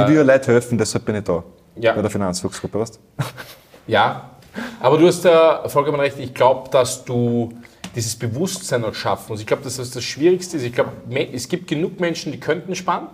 Ich 0.01 0.07
will 0.07 0.15
ja 0.15 0.21
Leuten 0.23 0.51
helfen, 0.51 0.77
deshalb 0.79 1.05
bin 1.05 1.15
ich 1.17 1.23
da. 1.23 1.43
Ja. 1.75 1.93
Bei 1.93 2.01
der 2.01 2.09
Finanzfuchsgruppe, 2.09 2.79
weißt 2.79 2.95
du? 2.95 3.23
Ja, 3.85 4.29
aber 4.79 4.97
du 4.97 5.05
hast 5.07 5.23
da 5.23 5.63
vollkommen 5.67 5.99
recht. 5.99 6.17
Ich 6.19 6.33
glaube, 6.33 6.69
dass 6.71 7.03
du 7.05 7.49
dieses 7.95 8.15
Bewusstsein 8.15 8.83
auch 8.83 8.95
schaffen 8.95 9.25
musst. 9.29 9.41
Ich 9.41 9.47
glaube, 9.47 9.63
dass 9.63 9.77
das 9.77 9.91
das 9.91 10.03
Schwierigste 10.03 10.57
ist. 10.57 10.63
Ich 10.63 10.73
glaube, 10.73 10.91
es 11.31 11.47
gibt 11.47 11.67
genug 11.67 11.99
Menschen, 11.99 12.31
die 12.31 12.39
könnten 12.39 12.75
sparen, 12.75 13.07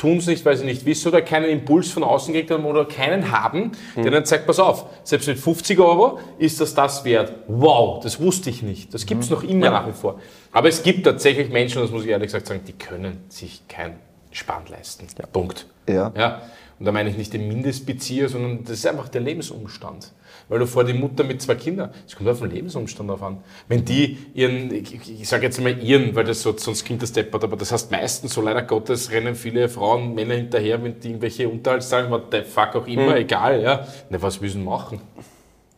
tun 0.00 0.16
es 0.16 0.26
nicht, 0.26 0.44
weil 0.44 0.56
sie 0.56 0.64
nicht 0.64 0.86
wissen 0.86 1.08
oder 1.08 1.20
keinen 1.20 1.50
Impuls 1.50 1.90
von 1.90 2.02
außen 2.02 2.32
gekriegt 2.32 2.50
haben 2.50 2.64
oder 2.64 2.86
keinen 2.86 3.30
haben, 3.30 3.72
der 3.96 4.10
dann 4.10 4.24
sagt, 4.24 4.46
pass 4.46 4.58
auf, 4.58 4.86
selbst 5.04 5.28
mit 5.28 5.38
50 5.38 5.78
Euro 5.78 6.18
ist 6.38 6.60
das 6.60 6.74
das 6.74 7.04
wert. 7.04 7.32
Wow, 7.48 8.02
das 8.02 8.18
wusste 8.18 8.48
ich 8.48 8.62
nicht. 8.62 8.94
Das 8.94 9.04
gibt 9.04 9.24
es 9.24 9.30
noch 9.30 9.42
immer 9.42 9.70
nach 9.70 9.86
wie 9.86 9.92
vor. 9.92 10.18
Aber 10.52 10.68
es 10.68 10.82
gibt 10.82 11.04
tatsächlich 11.04 11.50
Menschen, 11.50 11.82
das 11.82 11.90
muss 11.90 12.04
ich 12.04 12.08
ehrlich 12.08 12.28
gesagt 12.28 12.46
sagen, 12.46 12.62
die 12.66 12.72
können 12.72 13.24
sich 13.28 13.62
kein 13.68 13.96
Sparen 14.30 14.64
leisten. 14.68 15.06
Punkt. 15.32 15.66
Ja. 15.88 16.12
Ja? 16.16 16.42
Und 16.78 16.86
da 16.86 16.92
meine 16.92 17.10
ich 17.10 17.18
nicht 17.18 17.34
den 17.34 17.46
Mindestbezieher, 17.46 18.30
sondern 18.30 18.64
das 18.64 18.78
ist 18.78 18.86
einfach 18.86 19.08
der 19.08 19.20
Lebensumstand. 19.20 20.12
Weil 20.50 20.58
du 20.58 20.66
vor 20.66 20.82
die 20.82 20.92
Mutter 20.92 21.22
mit 21.22 21.40
zwei 21.40 21.54
Kindern, 21.54 21.90
es 22.06 22.16
kommt 22.16 22.28
auf 22.28 22.40
den 22.40 22.50
Lebensumstand 22.50 23.08
auf 23.08 23.22
an. 23.22 23.38
Wenn 23.68 23.84
die 23.84 24.18
ihren, 24.34 24.74
ich, 24.74 25.20
ich 25.20 25.28
sage 25.28 25.44
jetzt 25.44 25.60
mal 25.60 25.78
ihren, 25.80 26.16
weil 26.16 26.24
das 26.24 26.42
so, 26.42 26.52
sonst 26.56 26.84
klingt 26.84 27.02
das 27.02 27.12
deppert, 27.12 27.44
aber 27.44 27.56
das 27.56 27.70
heißt 27.70 27.92
meistens, 27.92 28.34
so 28.34 28.42
leider 28.42 28.62
Gottes, 28.62 29.12
rennen 29.12 29.36
viele 29.36 29.68
Frauen, 29.68 30.12
Männer 30.12 30.34
hinterher, 30.34 30.82
wenn 30.82 30.98
die 30.98 31.10
irgendwelche 31.10 31.48
Unterhaltszahlen, 31.48 32.10
what 32.10 32.24
the 32.32 32.42
fuck 32.42 32.74
auch 32.74 32.88
immer, 32.88 33.16
egal, 33.16 33.62
ja. 33.62 33.86
Na, 34.10 34.20
was 34.20 34.40
müssen 34.40 34.64
machen? 34.64 35.00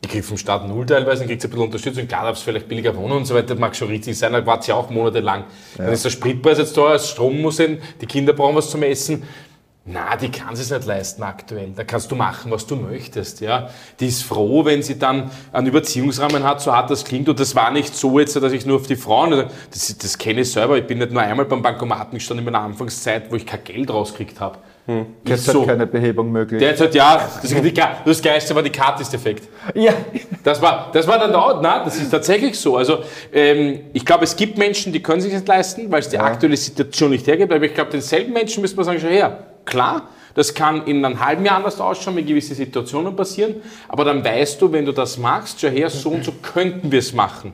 Ich 0.00 0.08
kriege 0.08 0.22
vom 0.24 0.38
Staat 0.38 0.66
null 0.66 0.86
teilweise, 0.86 1.20
dann 1.20 1.28
kriegt 1.28 1.44
ein 1.44 1.50
bisschen 1.50 1.64
Unterstützung. 1.64 2.08
Klar, 2.08 2.24
darf 2.24 2.38
es 2.38 2.42
vielleicht 2.42 2.66
billiger 2.66 2.96
wohnen 2.96 3.12
und 3.12 3.26
so 3.26 3.34
weiter, 3.34 3.54
mag 3.54 3.76
schon 3.76 3.88
richtig 3.88 4.18
sein, 4.18 4.32
da 4.32 4.44
wartet 4.44 4.68
ja 4.68 4.74
auch 4.74 4.88
monatelang. 4.88 5.44
Dann 5.76 5.92
ist 5.92 6.04
der 6.04 6.10
Spritpreis 6.10 6.56
jetzt 6.56 6.72
teuer, 6.72 6.94
das 6.94 7.10
Strom 7.10 7.42
muss 7.42 7.58
hin, 7.58 7.78
die 8.00 8.06
Kinder 8.06 8.32
brauchen 8.32 8.56
was 8.56 8.70
zum 8.70 8.82
Essen. 8.82 9.22
Na, 9.84 10.14
die 10.14 10.30
kann 10.30 10.54
es 10.54 10.70
nicht 10.70 10.86
leisten 10.86 11.24
aktuell. 11.24 11.72
Da 11.74 11.82
kannst 11.82 12.12
du 12.12 12.14
machen, 12.14 12.52
was 12.52 12.68
du 12.68 12.76
möchtest. 12.76 13.40
Ja. 13.40 13.68
Die 13.98 14.06
ist 14.06 14.22
froh, 14.22 14.64
wenn 14.64 14.80
sie 14.80 14.96
dann 14.96 15.30
einen 15.52 15.66
Überziehungsrahmen 15.66 16.44
hat, 16.44 16.60
so 16.60 16.72
hart 16.72 16.88
das 16.88 17.04
klingt. 17.04 17.28
Und 17.28 17.40
das 17.40 17.56
war 17.56 17.72
nicht 17.72 17.92
so 17.96 18.20
jetzt, 18.20 18.36
dass 18.36 18.52
ich 18.52 18.64
nur 18.64 18.76
auf 18.76 18.86
die 18.86 18.94
Frauen, 18.94 19.48
das, 19.72 19.98
das 19.98 20.18
kenne 20.18 20.42
ich 20.42 20.52
selber. 20.52 20.78
Ich 20.78 20.86
bin 20.86 20.98
nicht 20.98 21.10
nur 21.10 21.20
einmal 21.20 21.46
beim 21.46 21.62
Bankomaten 21.62 22.14
gestanden 22.14 22.46
in 22.46 22.52
meiner 22.52 22.64
Anfangszeit, 22.64 23.32
wo 23.32 23.34
ich 23.34 23.44
kein 23.44 23.64
Geld 23.64 23.90
rausgekriegt 23.90 24.38
habe. 24.38 24.58
Ist 25.24 25.46
hat 25.46 25.54
so. 25.54 25.64
keine 25.64 25.86
Behebung 25.86 26.32
möglich. 26.32 26.58
Der 26.58 26.70
hat 26.70 26.76
gesagt, 26.76 26.94
ja, 26.94 27.28
das, 27.40 28.02
das 28.04 28.22
Geilste 28.22 28.54
war 28.54 28.62
die 28.62 28.70
Karte 28.70 29.02
ist 29.02 29.12
defekt. 29.12 29.48
ja. 29.74 29.92
Das 30.42 30.60
war, 30.60 30.90
das 30.92 31.06
war 31.06 31.20
dann 31.20 31.32
da, 31.32 31.60
na, 31.62 31.84
das 31.84 31.96
ist 31.96 32.10
tatsächlich 32.10 32.58
so. 32.58 32.76
Also 32.76 32.98
ähm, 33.32 33.80
ich 33.92 34.04
glaube, 34.04 34.24
es 34.24 34.34
gibt 34.34 34.58
Menschen, 34.58 34.92
die 34.92 35.00
können 35.00 35.20
sich 35.20 35.32
das 35.32 35.46
leisten, 35.46 35.90
weil 35.92 36.00
es 36.00 36.08
die 36.08 36.18
aktuelle 36.18 36.56
Situation 36.56 37.10
nicht 37.10 37.26
hergibt. 37.28 37.52
Aber 37.52 37.64
ich 37.64 37.74
glaube, 37.74 37.92
denselben 37.92 38.32
Menschen 38.32 38.60
müsste 38.60 38.76
man 38.76 38.84
sagen, 38.84 38.98
schau 39.00 39.08
her, 39.08 39.46
klar, 39.64 40.08
das 40.34 40.52
kann 40.52 40.84
in 40.86 41.04
einem 41.04 41.24
halben 41.24 41.44
Jahr 41.44 41.56
anders 41.56 41.80
ausschauen, 41.80 42.16
wenn 42.16 42.26
gewisse 42.26 42.56
Situationen 42.56 43.14
passieren. 43.14 43.56
Aber 43.88 44.04
dann 44.04 44.24
weißt 44.24 44.60
du, 44.60 44.72
wenn 44.72 44.84
du 44.84 44.92
das 44.92 45.16
machst, 45.16 45.60
schau 45.60 45.68
her, 45.68 45.90
so 45.90 46.10
und 46.10 46.24
so 46.24 46.32
könnten 46.42 46.90
wir 46.90 46.98
es 46.98 47.12
machen. 47.12 47.52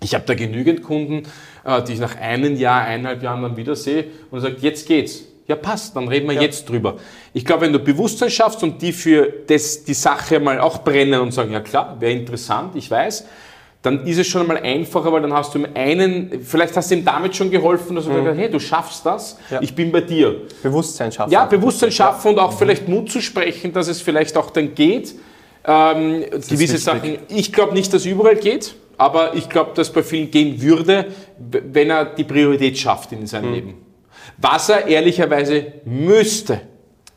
Ich 0.00 0.14
habe 0.14 0.24
da 0.26 0.34
genügend 0.34 0.82
Kunden, 0.82 1.22
äh, 1.64 1.82
die 1.82 1.94
ich 1.94 1.98
nach 1.98 2.16
einem 2.20 2.56
Jahr, 2.56 2.82
eineinhalb 2.82 3.22
Jahren 3.22 3.42
dann 3.42 3.56
wieder 3.56 3.74
sehe 3.74 4.04
und 4.30 4.40
sagt, 4.40 4.60
jetzt 4.62 4.86
geht's. 4.86 5.24
Ja, 5.46 5.56
passt, 5.56 5.94
dann 5.94 6.08
reden 6.08 6.28
wir 6.28 6.40
jetzt 6.40 6.68
drüber. 6.70 6.96
Ich 7.34 7.44
glaube, 7.44 7.62
wenn 7.62 7.72
du 7.72 7.78
Bewusstsein 7.78 8.30
schaffst 8.30 8.62
und 8.62 8.80
die 8.80 8.92
für 8.92 9.30
das, 9.46 9.84
die 9.84 9.92
Sache 9.92 10.40
mal 10.40 10.58
auch 10.58 10.78
brennen 10.82 11.20
und 11.20 11.32
sagen, 11.32 11.52
ja 11.52 11.60
klar, 11.60 11.96
wäre 12.00 12.12
interessant, 12.12 12.74
ich 12.76 12.90
weiß, 12.90 13.26
dann 13.82 14.06
ist 14.06 14.16
es 14.16 14.26
schon 14.26 14.40
einmal 14.40 14.56
einfacher, 14.56 15.12
weil 15.12 15.20
dann 15.20 15.34
hast 15.34 15.54
du 15.54 15.58
ihm 15.58 15.66
einen, 15.74 16.40
vielleicht 16.42 16.74
hast 16.74 16.90
du 16.90 16.94
ihm 16.94 17.04
damit 17.04 17.36
schon 17.36 17.50
geholfen, 17.50 17.94
dass 17.94 18.04
du 18.06 18.10
gesagt 18.10 18.28
hast, 18.28 18.38
hey, 18.38 18.50
du 18.50 18.58
schaffst 18.58 19.04
das, 19.04 19.36
Ja. 19.50 19.60
ich 19.60 19.74
bin 19.74 19.92
bei 19.92 20.00
dir. 20.00 20.40
Bewusstsein 20.62 21.12
schaffen. 21.12 21.30
Ja, 21.30 21.44
Bewusstsein 21.44 21.92
schaffen 21.92 22.28
und 22.32 22.38
auch 22.38 22.52
vielleicht 22.56 22.88
Mut 22.88 23.10
zu 23.10 23.20
sprechen, 23.20 23.74
dass 23.74 23.88
es 23.88 24.00
vielleicht 24.00 24.38
auch 24.38 24.48
dann 24.48 24.74
geht. 24.74 25.14
Ähm, 25.66 26.24
gewisse. 26.48 26.78
Sachen. 26.78 27.18
Ich 27.28 27.52
glaube 27.52 27.74
nicht, 27.74 27.92
dass 27.92 28.06
überall 28.06 28.36
geht, 28.36 28.74
aber 28.96 29.34
ich 29.34 29.50
glaube, 29.50 29.72
dass 29.74 29.90
bei 29.92 30.02
vielen 30.02 30.30
gehen 30.30 30.62
würde, 30.62 31.06
wenn 31.38 31.90
er 31.90 32.06
die 32.06 32.24
Priorität 32.24 32.78
schafft 32.78 33.12
in 33.12 33.26
seinem 33.26 33.52
Leben. 33.52 33.74
Was 34.38 34.68
er 34.68 34.86
ehrlicherweise 34.86 35.66
müsste. 35.84 36.60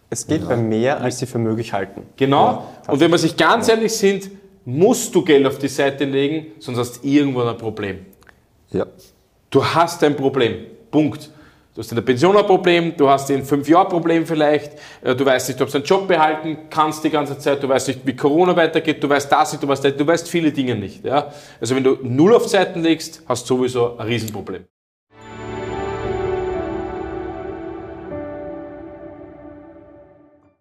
Es 0.09 0.25
geht 0.25 0.47
bei 0.47 0.55
mehr, 0.55 1.01
als 1.01 1.19
sie 1.19 1.25
für 1.25 1.37
möglich 1.37 1.73
halten. 1.73 2.03
Genau. 2.15 2.65
und 2.87 2.99
wenn 2.99 3.11
wir 3.11 3.17
sich 3.17 3.35
ganz 3.35 3.67
ehrlich 3.67 3.93
sind, 3.93 4.29
musst 4.63 5.13
du 5.15 5.23
Geld 5.23 5.45
auf 5.45 5.57
die 5.57 5.67
Seite 5.67 6.05
legen, 6.05 6.47
sonst 6.59 6.77
hast 6.77 7.03
du 7.03 7.07
irgendwann 7.07 7.47
ein 7.49 7.57
Problem. 7.57 8.05
Ja. 8.71 8.85
Du 9.49 9.63
hast 9.63 10.03
ein 10.03 10.15
Problem. 10.15 10.65
Punkt. 10.91 11.29
Du 11.73 11.83
hast 11.83 11.91
in 11.91 11.95
der 11.95 12.01
Pension 12.01 12.35
ein 12.35 12.45
Problem, 12.45 12.97
du 12.97 13.07
hast 13.07 13.29
in 13.29 13.43
fünf 13.43 13.69
Jahren 13.69 13.85
ein 13.85 13.91
Problem 13.91 14.25
vielleicht, 14.25 14.73
äh, 15.03 15.15
du 15.15 15.23
weißt 15.23 15.49
nicht, 15.49 15.61
ob 15.61 15.67
du 15.67 15.73
deinen 15.73 15.85
Job 15.85 16.07
behalten 16.07 16.57
kannst 16.71 17.03
die 17.03 17.11
ganze 17.11 17.37
Zeit, 17.37 17.61
du 17.61 17.69
weißt 17.69 17.89
nicht, 17.89 17.99
wie 18.03 18.15
Corona 18.15 18.55
weitergeht, 18.55 19.03
du 19.03 19.07
weißt 19.07 19.31
das 19.31 19.51
nicht, 19.51 19.61
du 19.61 19.67
weißt, 19.67 19.85
das, 19.85 19.95
du 19.95 20.07
weißt 20.07 20.27
viele 20.27 20.51
Dinge 20.51 20.75
nicht. 20.75 21.05
Ja? 21.05 21.31
Also 21.61 21.75
wenn 21.75 21.83
du 21.83 21.99
null 22.01 22.33
auf 22.33 22.47
Seiten 22.47 22.81
legst, 22.81 23.21
hast 23.27 23.47
du 23.47 23.57
sowieso 23.57 23.95
ein 23.95 24.07
Riesenproblem. 24.07 24.63